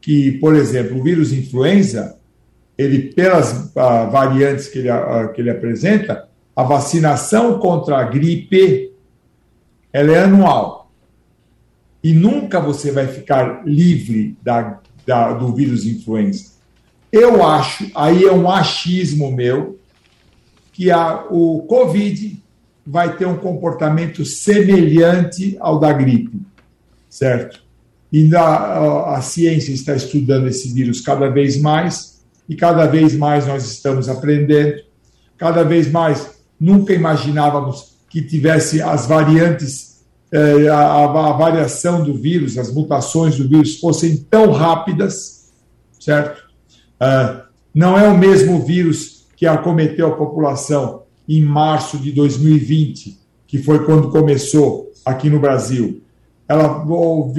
[0.00, 2.18] Que, por exemplo, o vírus influenza,
[2.76, 8.90] ele, pelas ah, variantes que ele, ah, que ele apresenta, a vacinação contra a gripe
[9.92, 10.90] ela é anual.
[12.02, 16.52] e nunca você vai ficar livre da, da, do vírus influenza.
[17.12, 19.78] Eu acho, aí é um achismo meu,
[20.72, 22.42] que a, o Covid
[22.86, 26.40] vai ter um comportamento semelhante ao da gripe,
[27.08, 27.62] certo?
[28.12, 33.46] E a, a, ciência está estudando esse vírus cada vez mais, e cada vez mais
[33.46, 34.82] nós estamos aprendendo,
[35.38, 40.02] cada vez mais nunca imaginávamos que tivesse as variantes,
[40.32, 45.52] eh, a, a, variação do vírus, as mutações do vírus fossem tão rápidas,
[46.00, 46.42] certo?
[47.00, 53.16] Uh, não é o mesmo vírus que acometeu a população em março de 2020,
[53.46, 56.02] que foi quando começou aqui no Brasil.
[56.48, 56.84] Ela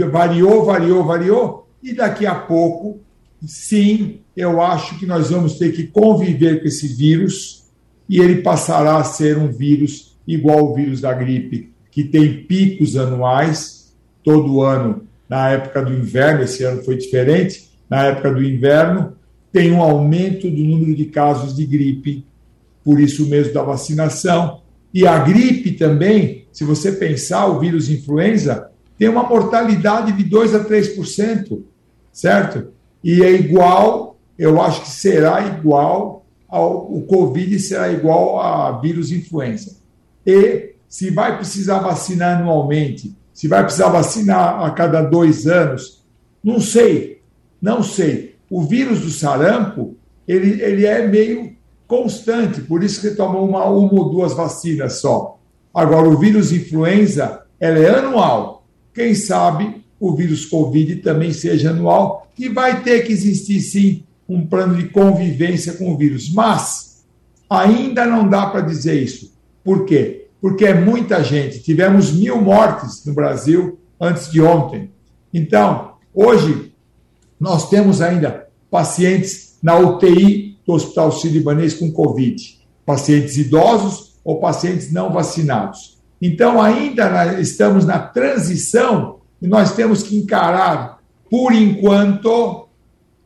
[0.10, 3.02] variou, variou, variou, e daqui a pouco,
[3.46, 7.66] sim, eu acho que nós vamos ter que conviver com esse vírus
[8.08, 12.96] e ele passará a ser um vírus igual o vírus da gripe, que tem picos
[12.96, 19.18] anuais, todo ano, na época do inverno, esse ano foi diferente, na época do inverno,
[19.52, 22.26] tem um aumento do número de casos de gripe,
[22.84, 24.62] por isso mesmo da vacinação.
[24.94, 30.54] E a gripe também, se você pensar, o vírus influenza tem uma mortalidade de 2
[30.54, 31.64] a 3%,
[32.12, 32.68] certo?
[33.04, 39.12] E é igual, eu acho que será igual ao o Covid será igual a vírus
[39.12, 39.78] influenza.
[40.26, 46.04] E se vai precisar vacinar anualmente, se vai precisar vacinar a cada dois anos,
[46.44, 47.22] não sei,
[47.62, 48.36] não sei.
[48.50, 49.96] O vírus do sarampo,
[50.28, 51.56] ele, ele é meio
[51.92, 55.38] constante, por isso que toma uma, uma ou duas vacinas só.
[55.74, 58.66] Agora, o vírus influenza, ela é anual.
[58.94, 64.48] Quem sabe o vírus Covid também seja anual e vai ter que existir, sim, um
[64.48, 66.34] plano de convivência com o vírus.
[66.34, 67.04] Mas
[67.50, 69.34] ainda não dá para dizer isso.
[69.62, 70.28] Por quê?
[70.40, 71.60] Porque é muita gente.
[71.60, 74.90] Tivemos mil mortes no Brasil antes de ontem.
[75.34, 76.72] Então, hoje,
[77.38, 84.92] nós temos ainda pacientes na UTI do Hospital Sírio-Libanês com Covid, pacientes idosos ou pacientes
[84.92, 86.00] não vacinados.
[86.22, 91.00] Então, ainda estamos na transição e nós temos que encarar,
[91.30, 92.68] por enquanto,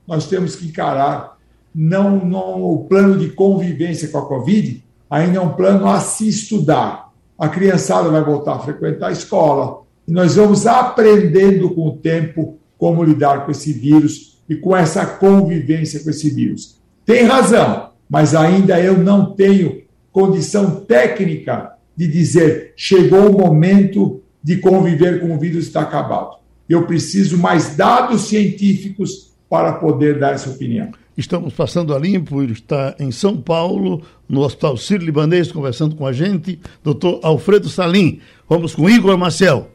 [0.08, 1.38] nós temos que encarar
[1.74, 6.30] não, não o plano de convivência com a Covid, ainda é um plano a se
[6.30, 7.12] estudar.
[7.38, 12.58] A criançada vai voltar a frequentar a escola e nós vamos aprendendo com o tempo
[12.78, 16.80] como lidar com esse vírus e com essa convivência com esse vírus.
[17.06, 24.58] Tem razão, mas ainda eu não tenho condição técnica de dizer chegou o momento de
[24.58, 26.38] conviver com o vírus está acabado.
[26.68, 30.92] Eu preciso mais dados científicos para poder dar essa opinião.
[31.18, 36.12] Estamos passando a limpo, ele está em São Paulo, no Hospital Sírio-Libanês, conversando com a
[36.12, 38.20] gente, doutor Alfredo Salim.
[38.50, 39.70] Vamos com Igor Marcel.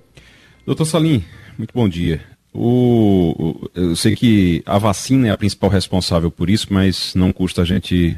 [0.66, 1.24] Doutor Salim,
[1.56, 2.20] muito bom dia.
[2.52, 7.62] O, eu sei que a vacina é a principal responsável por isso, mas não custa
[7.62, 8.16] a gente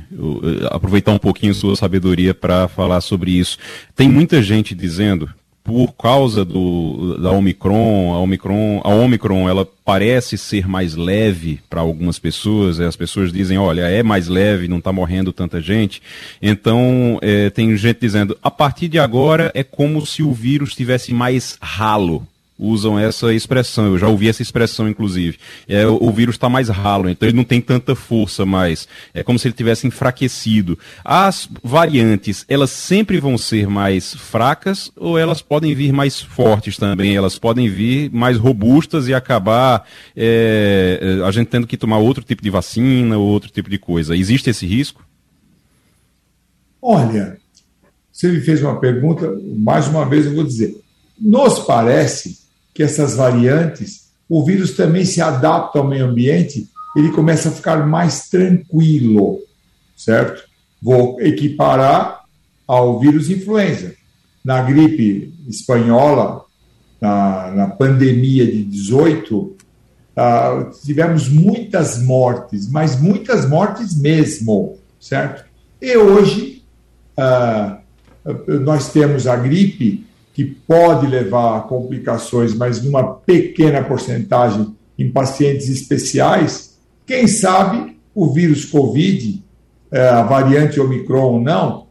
[0.70, 3.58] aproveitar um pouquinho sua sabedoria para falar sobre isso.
[3.94, 5.28] Tem muita gente dizendo,
[5.62, 11.80] por causa do, da Omicron, a Omicron, a Omicron ela parece ser mais leve para
[11.80, 16.02] algumas pessoas, as pessoas dizem, olha, é mais leve, não está morrendo tanta gente.
[16.40, 21.12] Então, é, tem gente dizendo, a partir de agora é como se o vírus tivesse
[21.12, 22.26] mais ralo
[22.58, 23.86] usam essa expressão.
[23.86, 25.38] Eu já ouvi essa expressão, inclusive.
[25.66, 28.86] É, o, o vírus está mais ralo, então ele não tem tanta força mais.
[29.12, 30.78] É como se ele tivesse enfraquecido.
[31.04, 37.16] As variantes, elas sempre vão ser mais fracas ou elas podem vir mais fortes também?
[37.16, 39.86] Elas podem vir mais robustas e acabar
[40.16, 44.16] é, a gente tendo que tomar outro tipo de vacina ou outro tipo de coisa.
[44.16, 45.04] Existe esse risco?
[46.80, 47.38] Olha,
[48.10, 50.76] você me fez uma pergunta, mais uma vez eu vou dizer.
[51.20, 52.41] Nos parece
[52.74, 57.86] que essas variantes, o vírus também se adapta ao meio ambiente, ele começa a ficar
[57.86, 59.38] mais tranquilo,
[59.96, 60.42] certo?
[60.80, 62.22] Vou equiparar
[62.66, 63.94] ao vírus influenza.
[64.44, 66.42] Na gripe espanhola,
[67.00, 69.56] na, na pandemia de 18, uh,
[70.16, 75.44] ah, tivemos muitas mortes, mas muitas mortes mesmo, certo?
[75.80, 76.64] E hoje,
[77.18, 77.82] uh,
[78.60, 85.68] nós temos a gripe que pode levar a complicações, mas numa pequena porcentagem em pacientes
[85.68, 89.42] especiais, quem sabe o vírus Covid,
[89.90, 91.86] é, a variante Omicron ou não,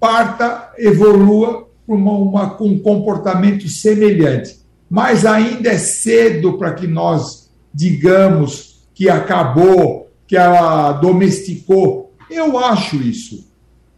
[0.00, 4.58] parta, evolua para uma, uma, um comportamento semelhante.
[4.90, 12.12] Mas ainda é cedo para que nós digamos que acabou, que ela domesticou.
[12.30, 13.46] Eu acho isso.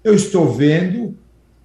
[0.03, 1.17] Eu estou vendo,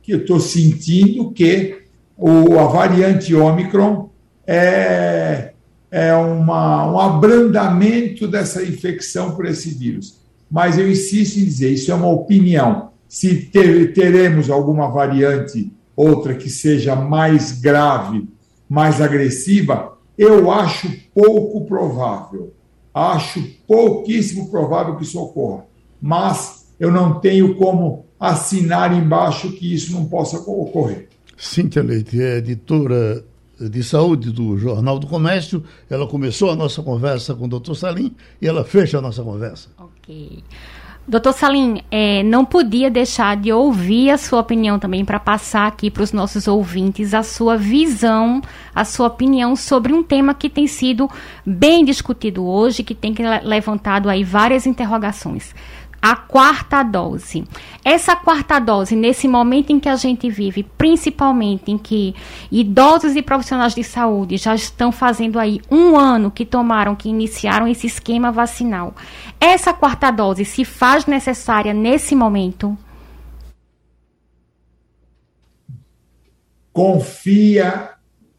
[0.02, 1.85] que eu estou sentindo que
[2.18, 4.10] o, a variante Omicron
[4.48, 5.52] é,
[5.92, 10.20] é uma, um abrandamento dessa infecção por esse vírus.
[10.50, 12.90] Mas eu insisto em dizer, isso é uma opinião.
[13.08, 18.28] Se ter, teremos alguma variante, outra que seja mais grave,
[18.70, 22.54] mais agressiva, eu acho pouco provável.
[22.94, 25.66] Acho pouquíssimo provável que isso ocorra.
[26.02, 31.10] Mas eu não tenho como assinar embaixo que isso não possa ocorrer.
[31.38, 33.24] Cíntia Leite é editora
[33.60, 35.64] de saúde do Jornal do Comércio.
[35.90, 39.70] Ela começou a nossa conversa com o doutor Salim e ela fecha a nossa conversa.
[39.78, 40.44] Ok.
[41.08, 45.92] Doutor Salim, é, não podia deixar de ouvir a sua opinião também para passar aqui
[45.92, 48.42] para os nossos ouvintes a sua visão,
[48.74, 51.08] a sua opinião sobre um tema que tem sido
[51.46, 53.14] bem discutido hoje, que tem
[53.44, 55.54] levantado aí várias interrogações
[56.06, 57.44] a quarta dose.
[57.84, 62.14] Essa quarta dose, nesse momento em que a gente vive, principalmente em que
[62.52, 67.68] idosos e profissionais de saúde já estão fazendo aí um ano que tomaram, que iniciaram
[67.68, 68.94] esse esquema vacinal,
[69.40, 72.78] essa quarta dose se faz necessária nesse momento?
[76.72, 77.94] Confia,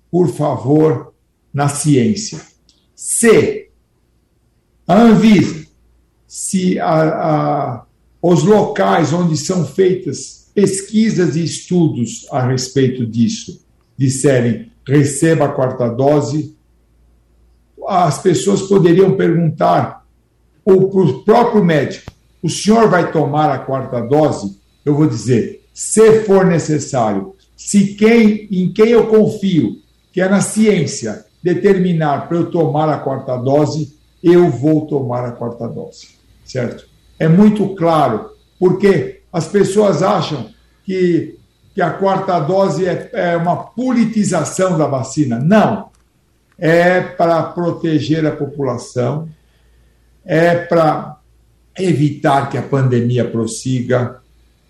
[0.09, 1.13] por favor,
[1.53, 2.41] na ciência.
[2.95, 3.71] Se
[4.87, 5.66] a Anvisa
[6.27, 7.85] se a, a,
[8.21, 13.63] os locais onde são feitas pesquisas e estudos a respeito disso
[13.97, 16.57] disserem receba a quarta dose,
[17.87, 20.05] as pessoas poderiam perguntar
[20.65, 22.11] para o próprio médico:
[22.43, 24.59] o senhor vai tomar a quarta dose?
[24.85, 29.77] Eu vou dizer, se for necessário, se quem em quem eu confio,
[30.13, 35.33] que é na ciência, determinar para eu tomar a quarta dose, eu vou tomar a
[35.33, 36.16] quarta dose
[36.47, 36.87] certo?
[37.19, 40.51] É muito claro, porque as pessoas acham
[40.85, 41.39] que,
[41.75, 45.39] que a quarta dose é, é uma politização da vacina.
[45.39, 45.91] Não.
[46.59, 49.29] É para proteger a população,
[50.25, 51.19] é para
[51.79, 54.21] evitar que a pandemia prossiga,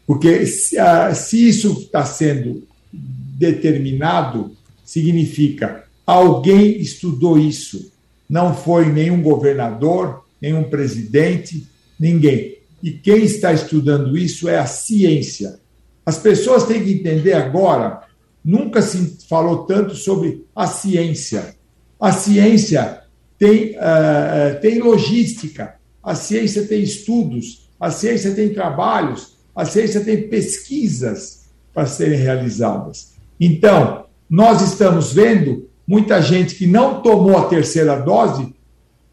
[0.05, 7.93] porque se, ah, se isso está sendo determinado, significa alguém estudou isso.
[8.29, 11.67] Não foi nenhum governador, nenhum presidente,
[11.99, 12.59] ninguém.
[12.83, 15.59] E quem está estudando isso é a ciência.
[16.05, 18.03] As pessoas têm que entender agora,
[18.45, 21.57] nunca se falou tanto sobre a ciência.
[21.99, 23.03] A ciência
[23.39, 30.29] tem, uh, tem logística, a ciência tem estudos, a ciência tem trabalhos, a ciência tem
[30.29, 33.15] pesquisas para serem realizadas.
[33.41, 38.55] Então, nós estamos vendo muita gente que não tomou a terceira dose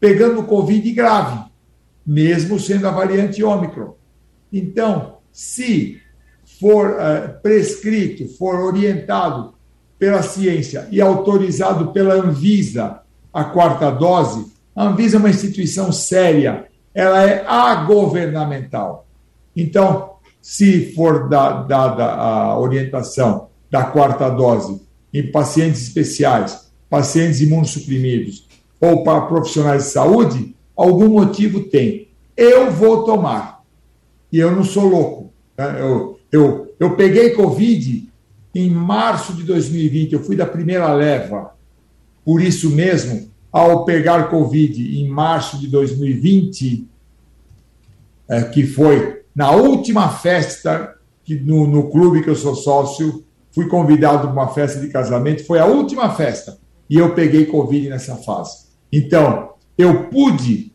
[0.04, 1.46] pegando Covid grave,
[2.06, 3.94] mesmo sendo a variante Ômicron.
[4.52, 5.98] Então, se
[6.60, 9.54] for uh, prescrito, for orientado
[9.98, 13.00] pela ciência e autorizado pela Anvisa
[13.32, 19.06] a quarta dose, a Anvisa é uma instituição séria, ela é agovernamental.
[19.56, 24.82] Então, se for dada a orientação da quarta dose
[25.14, 28.43] em pacientes especiais, pacientes imunossuprimidos,
[28.84, 32.08] ou para profissionais de saúde, algum motivo tem.
[32.36, 33.62] Eu vou tomar.
[34.32, 35.32] E eu não sou louco.
[35.56, 35.80] Né?
[35.80, 38.08] Eu, eu, eu peguei Covid
[38.54, 41.54] em março de 2020, eu fui da primeira leva.
[42.24, 46.88] Por isso mesmo, ao pegar Covid em março de 2020,
[48.28, 53.66] é, que foi na última festa que no, no clube que eu sou sócio, fui
[53.66, 56.58] convidado para uma festa de casamento, foi a última festa,
[56.88, 58.63] e eu peguei Covid nessa fase.
[58.96, 60.72] Então, eu pude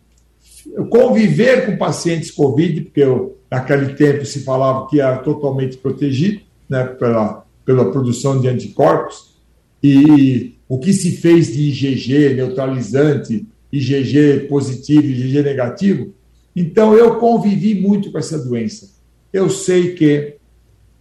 [0.89, 6.84] conviver com pacientes Covid, porque eu, naquele tempo se falava que era totalmente protegido né,
[6.84, 9.38] pela, pela produção de anticorpos,
[9.82, 16.13] e o que se fez de IgG neutralizante, IgG positivo, IgG negativo.
[16.53, 18.89] Então, eu convivi muito com essa doença.
[19.32, 20.36] Eu sei que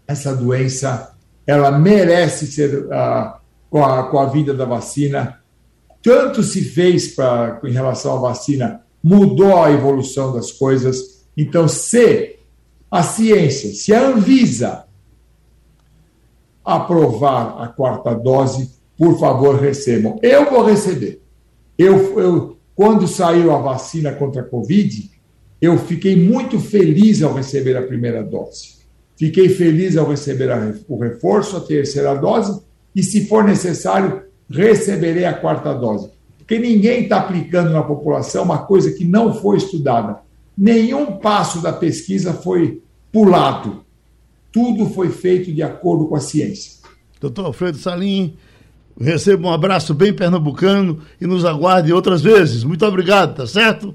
[0.07, 3.33] essa doença ela merece ser, uh,
[3.69, 5.41] com, a, com a vida da vacina,
[6.03, 11.25] tanto se fez pra, em relação à vacina, mudou a evolução das coisas.
[11.37, 12.37] Então, se
[12.91, 14.85] a ciência, se a Anvisa
[16.65, 20.19] aprovar a quarta dose, por favor, recebam.
[20.23, 21.23] Eu vou receber.
[21.79, 25.11] Eu, eu, quando saiu a vacina contra a Covid,
[25.61, 28.79] eu fiquei muito feliz ao receber a primeira dose.
[29.17, 32.61] Fiquei feliz ao receber a, o reforço, a terceira dose,
[32.95, 36.11] e, se for necessário, receberei a quarta dose.
[36.39, 40.21] Porque ninguém está aplicando na população uma coisa que não foi estudada.
[40.57, 42.83] Nenhum passo da pesquisa foi
[43.13, 43.85] pulado.
[44.51, 46.79] Tudo foi feito de acordo com a ciência.
[47.21, 48.37] Doutor Alfredo Salim,
[49.01, 52.65] Receba um abraço bem pernambucano e nos aguarde outras vezes.
[52.65, 53.95] Muito obrigado, tá certo?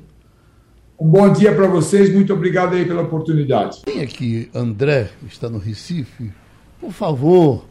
[0.98, 3.82] Um bom dia para vocês, muito obrigado aí pela oportunidade.
[3.84, 6.32] Tem aqui André, está no Recife.
[6.80, 7.66] Por favor,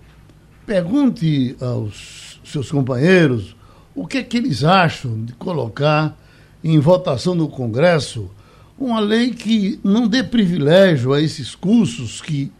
[0.66, 3.54] pergunte aos seus companheiros
[3.94, 6.18] o que é que eles acham de colocar
[6.64, 8.30] em votação no Congresso
[8.78, 12.50] uma lei que não dê privilégio a esses cursos que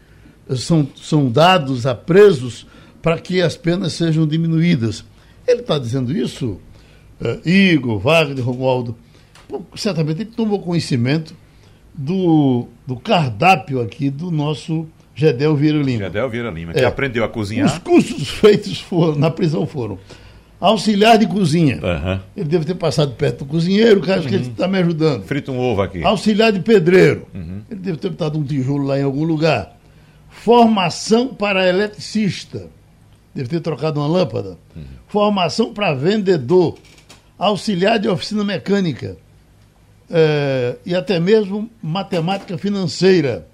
[0.57, 2.67] são, são dados a presos
[3.01, 5.05] para que as penas sejam diminuídas.
[5.47, 6.61] Ele está dizendo isso,
[7.21, 8.97] uh, Igor, Wagner, Romualdo,
[9.75, 11.35] certamente ele tomou conhecimento
[11.95, 16.05] do, do cardápio aqui do nosso Gedel Vieira Lima.
[16.05, 16.85] Gedel Vieira Lima, que é.
[16.85, 17.67] aprendeu a cozinhar.
[17.67, 19.99] Os cursos feitos foram, na prisão foram
[20.63, 21.81] auxiliar de cozinha.
[21.83, 22.21] Uhum.
[22.37, 24.29] Ele deve ter passado perto do cozinheiro, que acho uhum.
[24.29, 25.25] que ele está me ajudando.
[25.25, 26.05] Frita um ovo aqui.
[26.05, 27.27] Auxiliar de pedreiro.
[27.35, 27.63] Uhum.
[27.69, 29.77] Ele deve ter botado um tijolo lá em algum lugar.
[30.31, 32.69] Formação para eletricista.
[33.35, 34.57] Deve ter trocado uma lâmpada.
[34.77, 34.85] Uhum.
[35.09, 36.79] Formação para vendedor.
[37.37, 39.17] Auxiliar de oficina mecânica.
[40.09, 43.49] É, e até mesmo matemática financeira.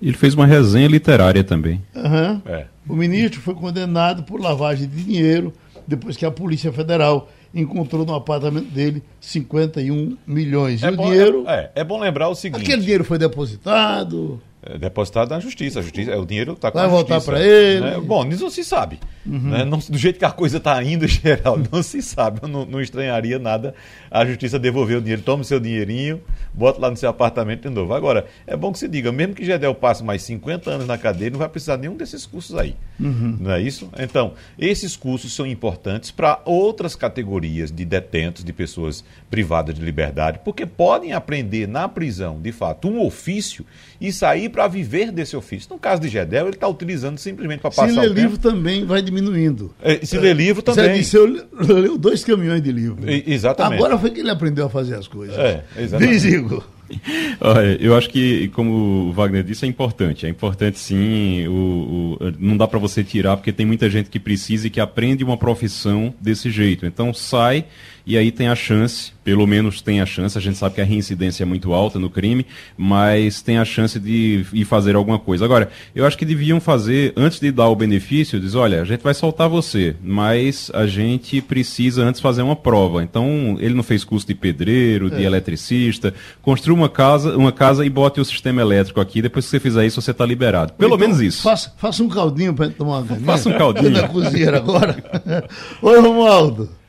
[0.00, 1.82] Ele fez uma resenha literária também.
[1.94, 2.40] Uhum.
[2.46, 2.66] É.
[2.88, 5.52] O ministro foi condenado por lavagem de dinheiro
[5.86, 10.82] depois que a Polícia Federal encontrou no apartamento dele 51 milhões.
[10.82, 11.44] É e bom, o dinheiro.
[11.46, 14.40] É, é, bom lembrar o seguinte: aquele dinheiro foi depositado.
[14.62, 15.80] É depositado na justiça.
[15.80, 17.80] A justiça, o dinheiro está com Vai a voltar para ele.
[17.80, 17.98] Né?
[17.98, 18.98] Bom, isso não se sabe.
[19.24, 19.50] Uhum.
[19.50, 19.64] Né?
[19.64, 22.40] Não, do jeito que a coisa está indo, geral, não se sabe.
[22.42, 23.74] Eu não, não, estranharia nada
[24.10, 25.22] a justiça devolver o dinheiro.
[25.22, 26.20] Tome seu dinheirinho,
[26.52, 27.94] bota lá no seu apartamento de novo.
[27.94, 31.30] Agora, é bom que se diga, mesmo que Gedel passe mais 50 anos na cadeia,
[31.30, 32.76] não vai precisar nenhum desses cursos aí.
[32.98, 33.38] Uhum.
[33.40, 33.88] Não é isso?
[33.98, 40.40] Então, esses cursos são importantes para outras categorias de detentos, de pessoas privadas de liberdade,
[40.44, 43.64] porque podem aprender na prisão, de fato, um ofício
[43.98, 45.68] e sair para viver desse ofício.
[45.70, 48.14] No caso de Gedel, ele está utilizando simplesmente para passar se o tempo.
[48.14, 49.72] Ler livro também vai diminuindo.
[49.80, 50.98] É, se é, ler livro também.
[50.98, 53.08] Disse, eu leu dois caminhões de livro.
[53.08, 53.78] E, exatamente.
[53.78, 55.38] Agora foi que ele aprendeu a fazer as coisas.
[55.38, 56.12] É, exatamente.
[56.12, 56.64] Diz, Igor.
[57.40, 60.26] Olha, eu acho que, como o Wagner disse, é importante.
[60.26, 61.46] É importante sim.
[61.46, 64.80] O, o não dá para você tirar, porque tem muita gente que precisa e que
[64.80, 66.86] aprende uma profissão desse jeito.
[66.86, 67.64] Então sai
[68.10, 70.84] e aí tem a chance, pelo menos tem a chance, a gente sabe que a
[70.84, 72.44] reincidência é muito alta no crime,
[72.76, 75.44] mas tem a chance de ir fazer alguma coisa.
[75.44, 79.00] Agora, eu acho que deviam fazer, antes de dar o benefício, diz, olha, a gente
[79.00, 83.00] vai soltar você, mas a gente precisa antes fazer uma prova.
[83.04, 85.26] Então, ele não fez curso de pedreiro, de é.
[85.26, 89.60] eletricista, construa uma casa, uma casa e bote o sistema elétrico aqui, depois que você
[89.60, 90.72] fizer isso, você está liberado.
[90.72, 91.44] Pelo então, menos isso.
[91.44, 93.90] Faça, faça um caldinho para tomar uma Faça um caldinho.
[94.02, 94.96] na cozinha agora.
[95.80, 96.79] Oi, Romualdo.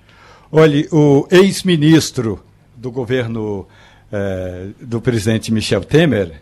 [0.53, 2.43] Olhe, o ex-ministro
[2.75, 3.65] do governo
[4.11, 6.41] eh, do presidente Michel Temer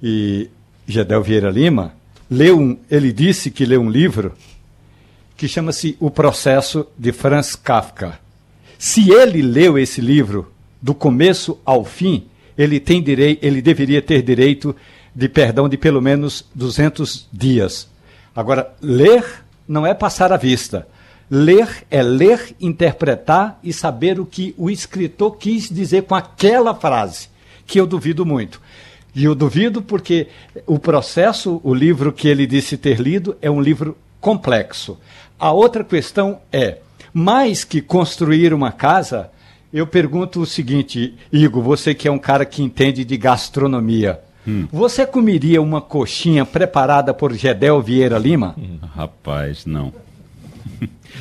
[0.00, 0.48] e
[0.86, 1.92] Gedel Vieira Lima,
[2.30, 4.32] leu um, ele disse que leu um livro
[5.36, 8.20] que chama-se O Processo de Franz Kafka.
[8.78, 14.22] Se ele leu esse livro do começo ao fim, ele tem direito, ele deveria ter
[14.22, 14.74] direito
[15.12, 17.88] de perdão de pelo menos 200 dias.
[18.36, 19.24] Agora, ler
[19.66, 20.86] não é passar a vista.
[21.30, 27.28] Ler é ler, interpretar e saber o que o escritor quis dizer com aquela frase,
[27.66, 28.60] que eu duvido muito.
[29.14, 30.28] E eu duvido porque
[30.66, 34.98] o processo, o livro que ele disse ter lido, é um livro complexo.
[35.38, 36.78] A outra questão é:
[37.12, 39.30] mais que construir uma casa,
[39.72, 44.20] eu pergunto o seguinte, Igor, você que é um cara que entende de gastronomia.
[44.46, 44.68] Hum.
[44.70, 48.54] Você comeria uma coxinha preparada por Gedel Vieira Lima?
[48.56, 49.92] Hum, rapaz, não.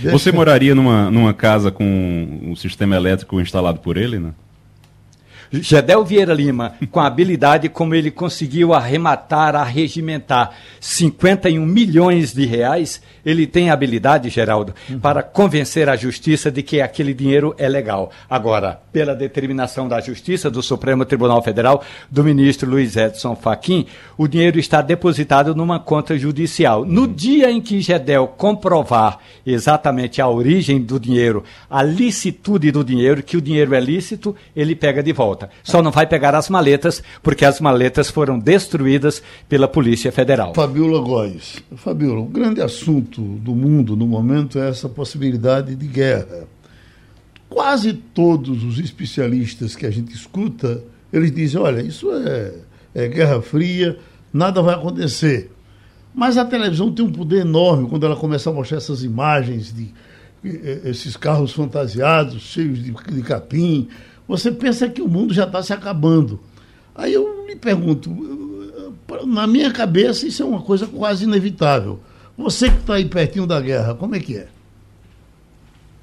[0.03, 1.83] Você moraria numa, numa casa com
[2.43, 4.31] um sistema elétrico instalado por ele, né?
[5.61, 13.01] Gedel Vieira Lima, com a habilidade como ele conseguiu arrematar, arregimentar 51 milhões de reais,
[13.25, 14.99] ele tem habilidade, Geraldo, uhum.
[14.99, 18.11] para convencer a justiça de que aquele dinheiro é legal.
[18.29, 23.85] Agora, pela determinação da justiça, do Supremo Tribunal Federal, do ministro Luiz Edson Fachin,
[24.17, 26.85] o dinheiro está depositado numa conta judicial.
[26.85, 27.13] No uhum.
[27.13, 33.37] dia em que Gedel comprovar exatamente a origem do dinheiro, a licitude do dinheiro, que
[33.37, 35.55] o dinheiro é lícito, ele pega de volta volta.
[35.63, 40.53] Só não vai pegar as maletas, porque as maletas foram destruídas pela Polícia Federal.
[40.53, 41.63] Fabiola Góes.
[41.75, 46.47] Fabiola, o grande assunto do mundo no momento é essa possibilidade de guerra.
[47.49, 52.53] Quase todos os especialistas que a gente escuta, eles dizem, olha, isso é,
[52.93, 53.97] é guerra fria,
[54.33, 55.51] nada vai acontecer.
[56.13, 59.93] Mas a televisão tem um poder enorme quando ela começa a mostrar essas imagens de
[60.83, 63.87] esses carros fantasiados, cheios de, de capim,
[64.27, 66.39] você pensa que o mundo já está se acabando.
[66.93, 68.09] Aí eu me pergunto,
[69.25, 71.99] na minha cabeça isso é uma coisa quase inevitável.
[72.37, 74.47] Você que está aí pertinho da guerra, como é que é?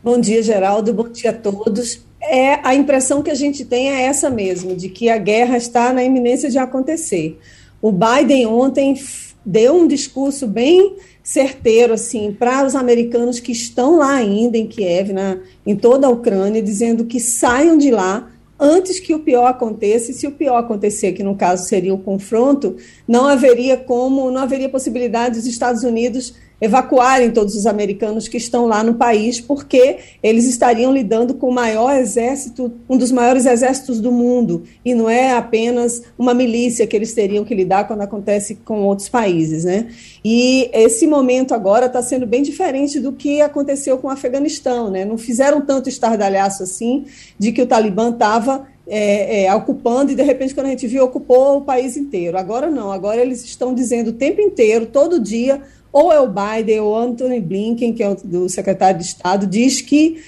[0.02, 0.92] Bom dia, Geraldo.
[0.92, 2.00] Bom dia a todos.
[2.20, 5.92] É a impressão que a gente tem é essa mesmo, de que a guerra está
[5.92, 7.38] na iminência de acontecer.
[7.80, 8.94] O Biden ontem
[9.44, 15.12] deu um discurso bem certeiro assim para os americanos que estão lá ainda em Kiev,
[15.12, 20.10] na, em toda a Ucrânia, dizendo que saiam de lá antes que o pior aconteça.
[20.10, 24.42] E se o pior acontecer, que no caso seria o confronto, não haveria como, não
[24.42, 29.96] haveria possibilidade dos Estados Unidos evacuarem todos os americanos que estão lá no país, porque
[30.22, 35.10] eles estariam lidando com o maior exército, um dos maiores exércitos do mundo, e não
[35.10, 39.88] é apenas uma milícia que eles teriam que lidar quando acontece com outros países, né?
[40.24, 45.04] E esse momento agora está sendo bem diferente do que aconteceu com o Afeganistão, né?
[45.04, 47.06] Não fizeram tanto estardalhaço assim
[47.36, 51.04] de que o Talibã estava é, é, ocupando e de repente quando a gente viu
[51.04, 52.38] ocupou o país inteiro.
[52.38, 55.60] Agora não, agora eles estão dizendo o tempo inteiro, todo dia,
[55.92, 59.80] ou é o Biden ou Anthony Blinken, que é o do secretário de Estado, diz
[59.80, 60.22] que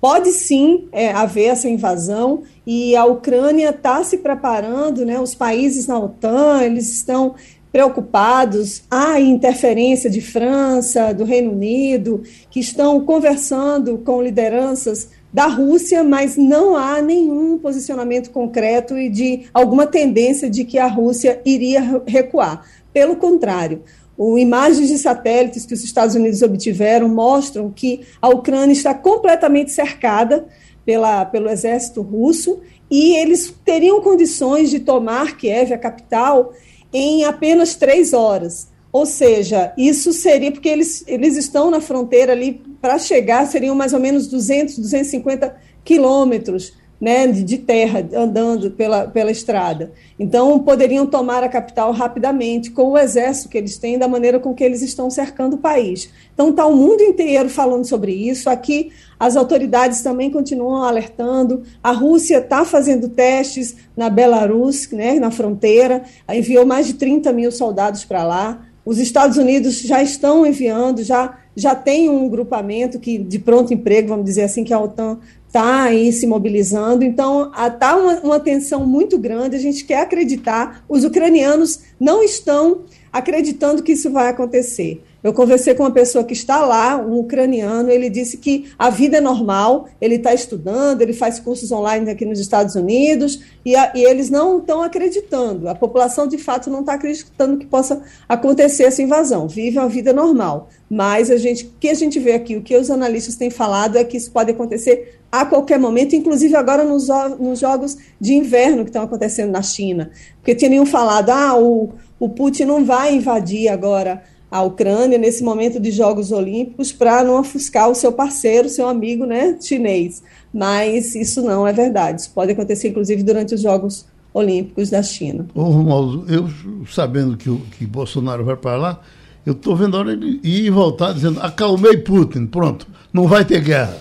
[0.00, 5.86] pode sim é, haver essa invasão e a Ucrânia está se preparando, né, os países
[5.86, 7.34] na OTAN, eles estão
[7.72, 16.02] preocupados, há interferência de França, do Reino Unido, que estão conversando com lideranças da Rússia,
[16.02, 22.02] mas não há nenhum posicionamento concreto e de alguma tendência de que a Rússia iria
[22.06, 22.64] recuar.
[22.94, 23.82] Pelo contrário,
[24.16, 29.70] o, imagens de satélites que os Estados Unidos obtiveram mostram que a Ucrânia está completamente
[29.70, 30.46] cercada
[30.84, 32.60] pela, pelo exército russo
[32.90, 36.52] e eles teriam condições de tomar Kiev, a capital,
[36.92, 38.68] em apenas três horas.
[38.92, 43.92] Ou seja, isso seria porque eles, eles estão na fronteira ali, para chegar seriam mais
[43.92, 49.92] ou menos 200, 250 quilômetros né, de terra andando pela, pela estrada.
[50.18, 54.54] Então, poderiam tomar a capital rapidamente, com o exército que eles têm, da maneira com
[54.54, 56.10] que eles estão cercando o país.
[56.32, 58.48] Então, está o mundo inteiro falando sobre isso.
[58.48, 61.62] Aqui, as autoridades também continuam alertando.
[61.82, 67.52] A Rússia está fazendo testes na Belarus, né, na fronteira, enviou mais de 30 mil
[67.52, 68.66] soldados para lá.
[68.84, 74.08] Os Estados Unidos já estão enviando, já, já tem um grupamento que de pronto emprego,
[74.08, 77.02] vamos dizer assim, que a OTAN está aí se mobilizando.
[77.02, 79.56] Então, está uma, uma tensão muito grande.
[79.56, 80.84] A gente quer acreditar.
[80.88, 82.82] Os ucranianos não estão
[83.18, 85.02] acreditando que isso vai acontecer.
[85.22, 89.16] Eu conversei com uma pessoa que está lá, um ucraniano, ele disse que a vida
[89.16, 93.90] é normal, ele está estudando, ele faz cursos online aqui nos Estados Unidos, e, a,
[93.92, 95.68] e eles não estão acreditando.
[95.68, 99.48] A população, de fato, não está acreditando que possa acontecer essa invasão.
[99.48, 100.68] Vive uma vida normal.
[100.88, 103.98] Mas a gente, o que a gente vê aqui, o que os analistas têm falado
[103.98, 108.84] é que isso pode acontecer a qualquer momento, inclusive agora nos, nos jogos de inverno
[108.84, 110.10] que estão acontecendo na China.
[110.36, 115.78] Porque tinham falado, ah, o, o Putin não vai invadir agora a Ucrânia nesse momento
[115.78, 120.22] de Jogos Olímpicos para não ofuscar o seu parceiro, seu amigo né, chinês.
[120.52, 122.22] Mas isso não é verdade.
[122.22, 125.46] Isso pode acontecer, inclusive, durante os Jogos Olímpicos da China.
[125.54, 126.48] Ô, Romualdo, eu
[126.88, 129.00] sabendo que, o, que Bolsonaro vai para lá,
[129.44, 133.44] eu estou vendo a hora de ir e voltar dizendo acalmei Putin, pronto, não vai
[133.44, 134.00] ter guerra.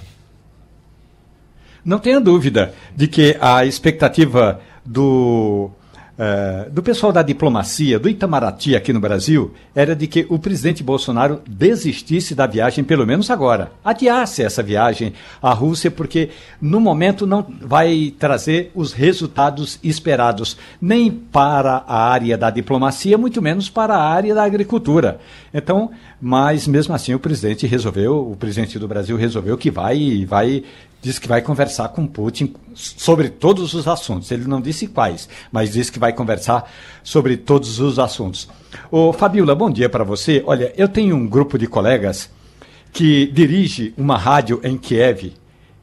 [1.84, 5.70] Não tenha dúvida de que a expectativa do
[6.18, 10.82] Uh, do pessoal da diplomacia, do Itamaraty aqui no Brasil, era de que o presidente
[10.82, 13.74] Bolsonaro desistisse da viagem, pelo menos agora.
[13.84, 15.12] Adiasse essa viagem
[15.42, 16.30] à Rússia, porque
[16.62, 23.42] no momento não vai trazer os resultados esperados, nem para a área da diplomacia, muito
[23.42, 25.20] menos para a área da agricultura.
[25.54, 30.64] Então, mas mesmo assim o presidente resolveu, o presidente do Brasil resolveu que vai, vai
[31.06, 34.32] disse que vai conversar com Putin sobre todos os assuntos.
[34.32, 36.68] Ele não disse quais, mas disse que vai conversar
[37.04, 38.50] sobre todos os assuntos.
[38.90, 40.44] Ô, Fabiola, bom dia para você.
[40.48, 42.28] Olha, eu tenho um grupo de colegas
[42.92, 45.34] que dirige uma rádio em Kiev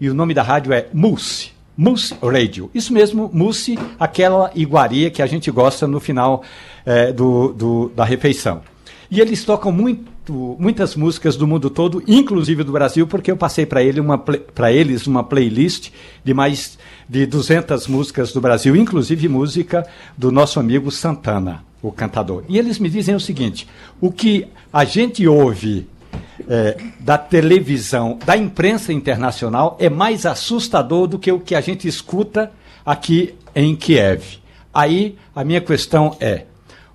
[0.00, 1.52] e o nome da rádio é Mulse.
[1.76, 2.68] Mulse Radio.
[2.74, 6.42] Isso mesmo, Mulse, aquela iguaria que a gente gosta no final
[6.84, 8.60] é, do, do, da refeição.
[9.08, 13.66] E eles tocam muito muitas músicas do mundo todo, inclusive do Brasil, porque eu passei
[13.66, 14.22] para ele uma,
[14.70, 15.90] eles uma playlist
[16.22, 16.78] de mais
[17.08, 19.86] de 200 músicas do Brasil, inclusive música
[20.16, 22.44] do nosso amigo Santana, o cantador.
[22.48, 23.66] E eles me dizem o seguinte:
[24.00, 25.88] o que a gente ouve
[26.48, 31.88] é, da televisão, da imprensa internacional, é mais assustador do que o que a gente
[31.88, 32.52] escuta
[32.86, 34.38] aqui em Kiev.
[34.72, 36.44] Aí a minha questão é: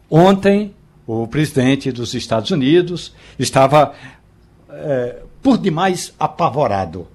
[0.10, 0.74] ontem
[1.08, 3.94] o presidente dos Estados Unidos estava
[4.70, 7.08] é, por demais apavorado.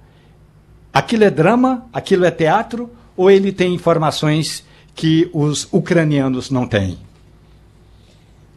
[0.91, 1.87] Aquilo é drama?
[1.93, 2.91] Aquilo é teatro?
[3.15, 4.65] Ou ele tem informações
[4.95, 6.97] que os ucranianos não têm?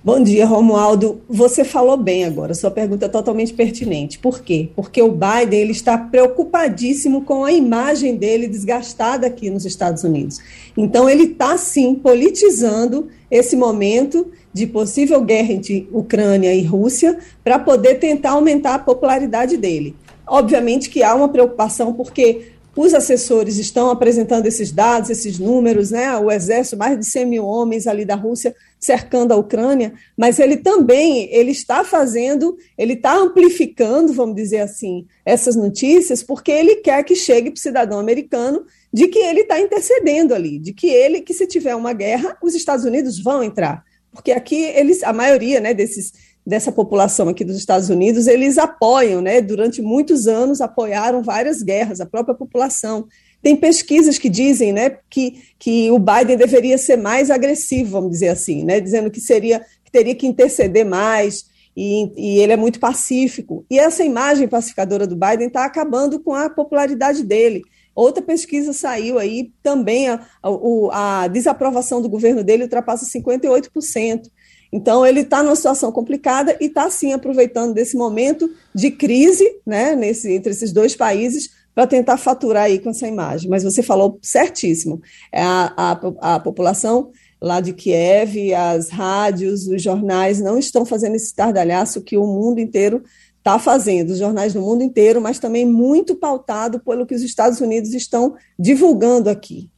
[0.01, 1.21] Bom dia, Romualdo.
[1.27, 4.19] Você falou bem agora, sua pergunta é totalmente pertinente.
[4.19, 4.69] Por quê?
[4.75, 10.39] Porque o Biden ele está preocupadíssimo com a imagem dele desgastada aqui nos Estados Unidos.
[10.77, 17.59] Então, ele está, sim, politizando esse momento de possível guerra entre Ucrânia e Rússia para
[17.59, 19.93] poder tentar aumentar a popularidade dele.
[20.25, 26.15] Obviamente que há uma preocupação, porque os assessores estão apresentando esses dados, esses números, né?
[26.17, 30.55] O exército, mais de 100 mil homens ali da Rússia cercando a Ucrânia, mas ele
[30.55, 37.03] também ele está fazendo, ele está amplificando, vamos dizer assim, essas notícias, porque ele quer
[37.03, 38.63] que chegue para o cidadão americano
[38.93, 42.55] de que ele está intercedendo ali, de que ele, que se tiver uma guerra, os
[42.55, 43.83] Estados Unidos vão entrar,
[44.15, 46.11] porque aqui eles, a maioria, né, desses
[46.45, 49.41] dessa população aqui dos Estados Unidos, eles apoiam, né?
[49.41, 53.07] Durante muitos anos apoiaram várias guerras, a própria população.
[53.41, 58.29] Tem pesquisas que dizem, né, que, que o Biden deveria ser mais agressivo, vamos dizer
[58.29, 62.79] assim, né, dizendo que seria que teria que interceder mais e, e ele é muito
[62.79, 63.65] pacífico.
[63.69, 67.63] E essa imagem pacificadora do Biden está acabando com a popularidade dele.
[67.95, 74.29] Outra pesquisa saiu aí, também a, a, a desaprovação do governo dele ultrapassa 58%.
[74.71, 79.95] Então, ele está numa situação complicada e está, sim, aproveitando desse momento de crise né,
[79.95, 83.49] nesse, entre esses dois países para tentar faturar aí com essa imagem.
[83.49, 85.01] Mas você falou certíssimo.
[85.31, 87.11] É a, a, a população
[87.41, 92.59] lá de Kiev, as rádios, os jornais não estão fazendo esse estardalhaço que o mundo
[92.59, 93.03] inteiro
[93.45, 97.61] está fazendo, os jornais do mundo inteiro, mas também muito pautado pelo que os Estados
[97.61, 99.69] Unidos estão divulgando aqui.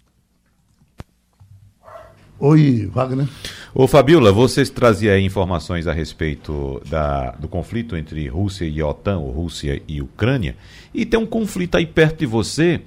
[2.39, 3.27] Oi, Wagner.
[3.75, 9.31] Ô Fabiola, você trazia informações a respeito da, do conflito entre Rússia e OTAN, ou
[9.31, 10.55] Rússia e Ucrânia,
[10.93, 12.79] e tem um conflito aí perto de você,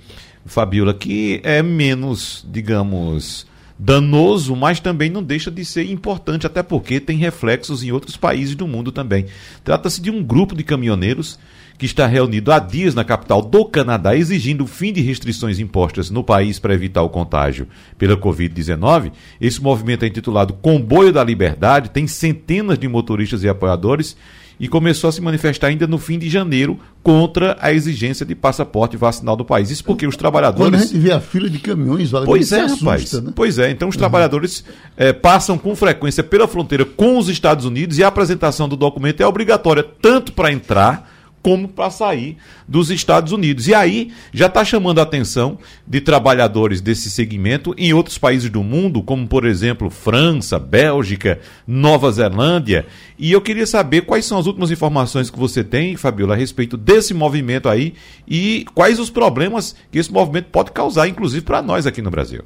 [0.47, 3.47] Fabiola, que é menos, digamos,
[3.82, 8.55] danoso, mas também não deixa de ser importante, até porque tem reflexos em outros países
[8.55, 9.24] do mundo também.
[9.65, 11.39] Trata-se de um grupo de caminhoneiros
[11.78, 16.11] que está reunido há dias na capital do Canadá, exigindo o fim de restrições impostas
[16.11, 17.66] no país para evitar o contágio
[17.97, 19.12] pela Covid-19.
[19.40, 24.15] Esse movimento é intitulado Comboio da Liberdade, tem centenas de motoristas e apoiadores
[24.61, 28.95] e começou a se manifestar ainda no fim de janeiro contra a exigência de passaporte
[28.95, 29.70] vacinal do país.
[29.70, 30.70] Isso porque os trabalhadores.
[30.70, 33.12] Quando a gente vê a fila de caminhões, olha, Pois é, assusta, rapaz.
[33.15, 33.32] Né?
[33.35, 33.99] Pois é, então os uhum.
[33.99, 34.62] trabalhadores
[34.99, 39.23] é, passam com frequência pela fronteira com os Estados Unidos e a apresentação do documento
[39.23, 41.11] é obrigatória tanto para entrar
[41.42, 42.36] como para sair
[42.68, 43.66] dos Estados Unidos.
[43.66, 48.62] E aí já está chamando a atenção de trabalhadores desse segmento em outros países do
[48.62, 52.86] mundo, como por exemplo França, Bélgica, Nova Zelândia.
[53.18, 56.76] E eu queria saber quais são as últimas informações que você tem, Fabiola, a respeito
[56.76, 57.94] desse movimento aí
[58.28, 62.42] e quais os problemas que esse movimento pode causar, inclusive para nós aqui no Brasil.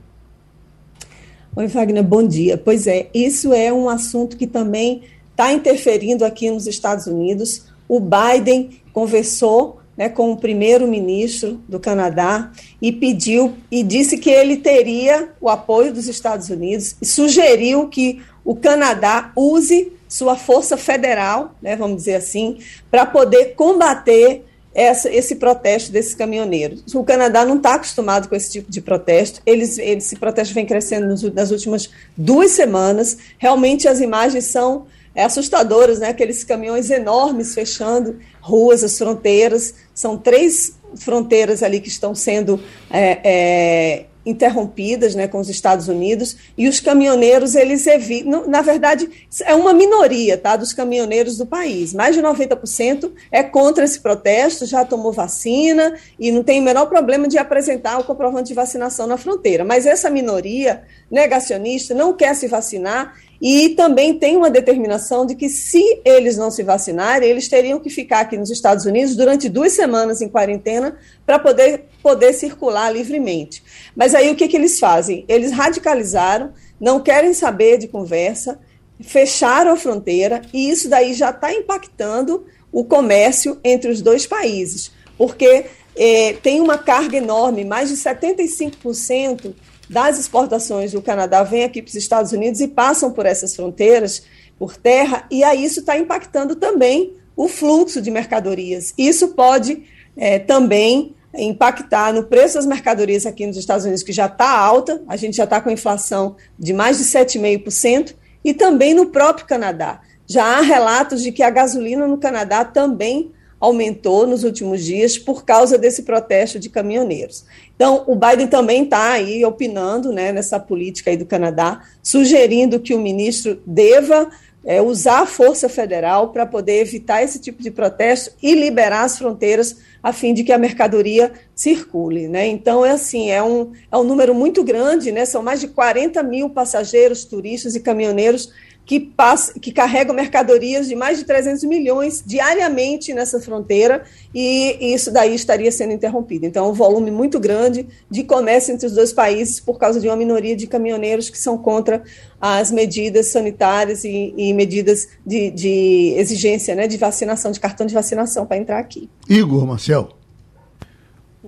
[1.56, 2.58] Oi, Wagner, bom dia.
[2.58, 7.66] Pois é, isso é um assunto que também está interferindo aqui nos Estados Unidos.
[7.88, 12.50] O Biden conversou né, com o primeiro-ministro do Canadá
[12.80, 18.22] e pediu e disse que ele teria o apoio dos Estados Unidos e sugeriu que
[18.44, 22.58] o Canadá use sua força federal, né, vamos dizer assim,
[22.90, 24.44] para poder combater
[24.74, 26.94] essa, esse protesto desses caminhoneiros.
[26.94, 29.40] O Canadá não está acostumado com esse tipo de protesto.
[29.46, 33.16] Eles, esse protesto vem crescendo nas últimas duas semanas.
[33.38, 36.08] Realmente as imagens são é, assustadoras, né?
[36.08, 39.74] Aqueles caminhões enormes fechando ruas, as fronteiras.
[39.94, 42.60] São três fronteiras ali que estão sendo
[42.90, 49.08] é, é, interrompidas né, com os Estados Unidos, e os caminhoneiros, eles evitam, na verdade,
[49.44, 54.66] é uma minoria tá, dos caminhoneiros do país, mais de 90% é contra esse protesto,
[54.66, 59.06] já tomou vacina e não tem o menor problema de apresentar o comprovante de vacinação
[59.06, 65.26] na fronteira, mas essa minoria negacionista não quer se vacinar e também tem uma determinação
[65.26, 69.16] de que, se eles não se vacinarem, eles teriam que ficar aqui nos Estados Unidos
[69.16, 70.96] durante duas semanas em quarentena
[71.26, 73.62] para poder, poder circular livremente.
[73.94, 75.24] Mas aí o que, que eles fazem?
[75.28, 78.58] Eles radicalizaram, não querem saber de conversa,
[79.00, 84.90] fecharam a fronteira e isso daí já está impactando o comércio entre os dois países,
[85.16, 89.54] porque eh, tem uma carga enorme, mais de 75%
[89.88, 94.24] das exportações do Canadá vêm aqui para os Estados Unidos e passam por essas fronteiras,
[94.58, 98.94] por terra, e aí isso está impactando também o fluxo de mercadorias.
[98.96, 99.82] Isso pode
[100.16, 105.02] é, também impactar no preço das mercadorias aqui nos Estados Unidos, que já está alta,
[105.08, 110.00] a gente já está com inflação de mais de 7,5%, e também no próprio Canadá.
[110.26, 115.44] Já há relatos de que a gasolina no Canadá também aumentou nos últimos dias por
[115.44, 117.46] causa desse protesto de caminhoneiros.
[117.74, 122.94] Então, o Biden também está aí opinando né, nessa política aí do Canadá, sugerindo que
[122.94, 124.28] o ministro deva
[124.64, 129.18] é usar a força federal para poder evitar esse tipo de protesto e liberar as
[129.18, 132.28] fronteiras a fim de que a mercadoria circule.
[132.28, 132.46] Né?
[132.46, 135.24] Então, é assim, é um, é um número muito grande, né?
[135.24, 138.52] são mais de 40 mil passageiros, turistas e caminhoneiros
[138.86, 144.04] que, passa, que carregam mercadorias de mais de 300 milhões diariamente nessa fronteira,
[144.34, 146.44] e, e isso daí estaria sendo interrompido.
[146.44, 150.16] Então, um volume muito grande de comércio entre os dois países por causa de uma
[150.16, 152.02] minoria de caminhoneiros que são contra
[152.40, 157.94] as medidas sanitárias e, e medidas de, de, exigência né, de vacinação, de cartão de
[157.94, 159.08] vacinação para entrar aqui.
[159.28, 160.10] Igor Marcel.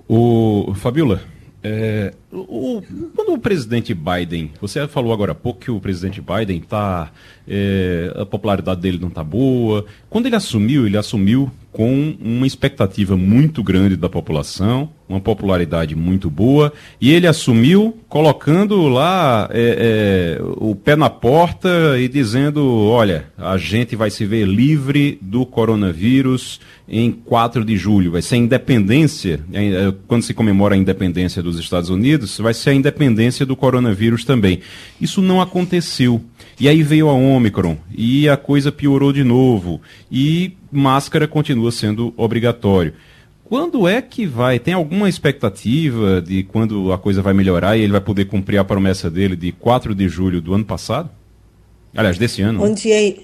[0.09, 1.21] O Fabiola,
[1.63, 2.81] é, o,
[3.15, 7.11] quando o presidente Biden, você falou agora há pouco que o presidente Biden tá,
[7.47, 9.85] é, a popularidade dele não está boa.
[10.09, 16.27] Quando ele assumiu, ele assumiu com uma expectativa muito grande da população, uma popularidade muito
[16.27, 23.25] boa, e ele assumiu colocando lá é, é, o pé na porta e dizendo: olha,
[23.37, 26.59] a gente vai se ver livre do coronavírus
[26.89, 31.43] em 4 de julho, vai ser a independência, é, é, quando se comemora a independência
[31.43, 34.61] dos Estados Unidos, vai ser a independência do coronavírus também.
[34.99, 36.23] Isso não aconteceu.
[36.59, 39.79] E aí veio a Omicron e a coisa piorou de novo.
[40.11, 42.93] E máscara continua sendo obrigatório.
[43.43, 44.59] Quando é que vai?
[44.59, 48.63] Tem alguma expectativa de quando a coisa vai melhorar e ele vai poder cumprir a
[48.63, 51.09] promessa dele de 4 de julho do ano passado?
[51.95, 52.59] Aliás, desse ano.
[52.59, 53.15] Bom dia,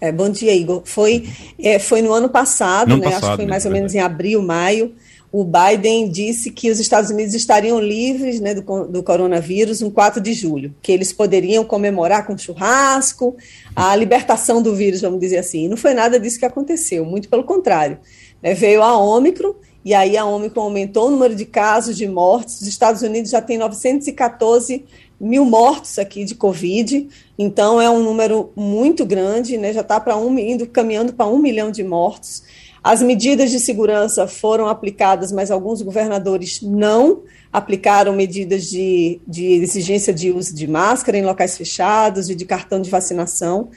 [0.00, 0.82] é, bom dia Igor.
[0.84, 1.28] Foi,
[1.60, 3.10] é, foi no ano passado, no ano né?
[3.10, 3.70] Passado, Acho que foi mais né?
[3.70, 4.92] ou menos em abril, maio
[5.32, 10.20] o Biden disse que os Estados Unidos estariam livres né, do, do, coronavírus no 4
[10.20, 13.34] de julho, que eles poderiam comemorar com churrasco
[13.74, 15.64] a libertação do vírus, vamos dizer assim.
[15.64, 17.98] E não foi nada disso que aconteceu, muito pelo contrário.
[18.42, 22.60] Né, veio a Ômicron, e aí a Ômicron aumentou o número de casos, de mortes.
[22.60, 24.84] Os Estados Unidos já tem 914
[25.18, 30.16] mil mortos aqui de Covid, então é um número muito grande, né, já está para
[30.16, 32.42] um, indo caminhando para um milhão de mortos.
[32.82, 37.22] As medidas de segurança foram aplicadas, mas alguns governadores não
[37.52, 42.80] aplicaram medidas de, de exigência de uso de máscara em locais fechados e de cartão
[42.80, 43.68] de vacinação,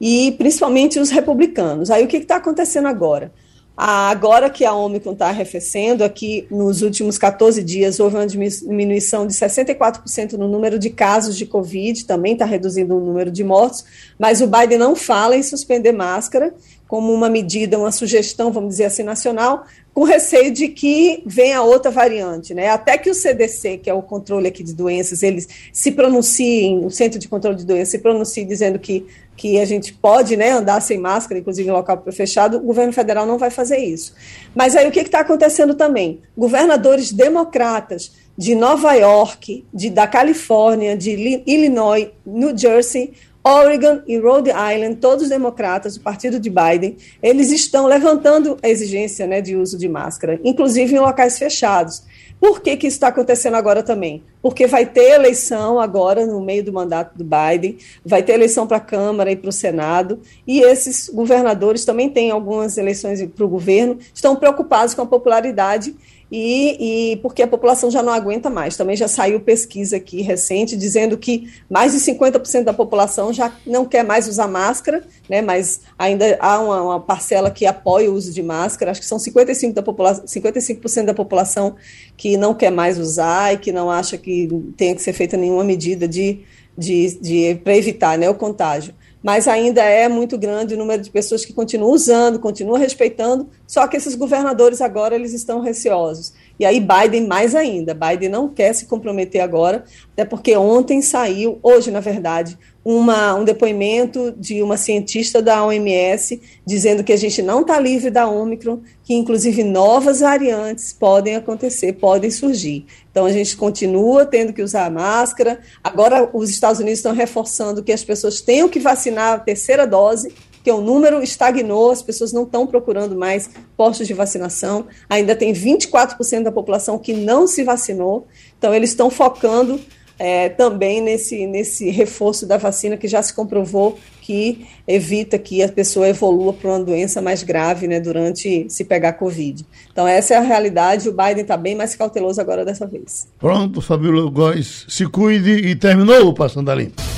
[0.00, 1.88] e principalmente os republicanos.
[1.88, 3.32] Aí o que está acontecendo agora?
[3.80, 9.32] Agora que a Omicron está arrefecendo, aqui nos últimos 14 dias houve uma diminuição de
[9.32, 13.84] 64% no número de casos de Covid, também está reduzindo o número de mortos,
[14.18, 16.52] mas o Biden não fala em suspender máscara
[16.88, 19.64] como uma medida, uma sugestão, vamos dizer assim, nacional,
[19.94, 22.70] com receio de que venha outra variante, né?
[22.70, 26.90] Até que o CDC, que é o controle aqui de doenças, eles se pronunciem, o
[26.90, 29.06] Centro de Controle de Doenças se pronuncie dizendo que,
[29.38, 33.24] que a gente pode né, andar sem máscara, inclusive em local fechado, o governo federal
[33.24, 34.12] não vai fazer isso.
[34.52, 36.20] Mas aí o que está acontecendo também?
[36.36, 43.12] Governadores democratas de Nova York, de, da Califórnia, de Illinois, New Jersey,
[43.44, 49.24] Oregon e Rhode Island, todos democratas, o partido de Biden, eles estão levantando a exigência
[49.24, 52.02] né, de uso de máscara, inclusive em locais fechados.
[52.40, 54.22] Por que, que isso está acontecendo agora também?
[54.40, 58.76] Porque vai ter eleição agora, no meio do mandato do Biden, vai ter eleição para
[58.76, 63.48] a Câmara e para o Senado, e esses governadores também têm algumas eleições para o
[63.48, 65.94] governo, estão preocupados com a popularidade
[66.30, 68.76] e, e, porque a população já não aguenta mais.
[68.76, 73.86] Também já saiu pesquisa aqui recente dizendo que mais de 50% da população já não
[73.86, 78.32] quer mais usar máscara, né, mas ainda há uma, uma parcela que apoia o uso
[78.32, 81.76] de máscara, acho que são 55%, da, popula 55 da população
[82.16, 85.64] que não quer mais usar e que não acha que tenha que ser feita nenhuma
[85.64, 86.40] medida de,
[86.76, 91.10] de, de para evitar né, o contágio mas ainda é muito grande o número de
[91.10, 96.32] pessoas que continuam usando, continuam respeitando, só que esses governadores agora eles estão receosos.
[96.58, 101.58] E aí Biden mais ainda, Biden não quer se comprometer agora, até porque ontem saiu,
[101.62, 107.42] hoje na verdade, uma, um depoimento de uma cientista da OMS dizendo que a gente
[107.42, 112.86] não está livre da Omicron, que inclusive novas variantes podem acontecer, podem surgir.
[113.10, 115.60] Então a gente continua tendo que usar máscara.
[115.84, 120.32] Agora os Estados Unidos estão reforçando que as pessoas tenham que vacinar a terceira dose,
[120.68, 124.84] que o número estagnou, as pessoas não estão procurando mais postos de vacinação.
[125.08, 128.26] Ainda tem 24% da população que não se vacinou.
[128.58, 129.80] Então eles estão focando
[130.18, 135.70] é, também nesse, nesse reforço da vacina que já se comprovou que evita que a
[135.70, 139.64] pessoa evolua para uma doença mais grave né, durante se pegar Covid.
[139.90, 141.08] Então, essa é a realidade.
[141.08, 143.26] O Biden está bem mais cauteloso agora dessa vez.
[143.38, 147.17] Pronto, Fabíola Góes, se cuide e terminou o Passando a Limpo.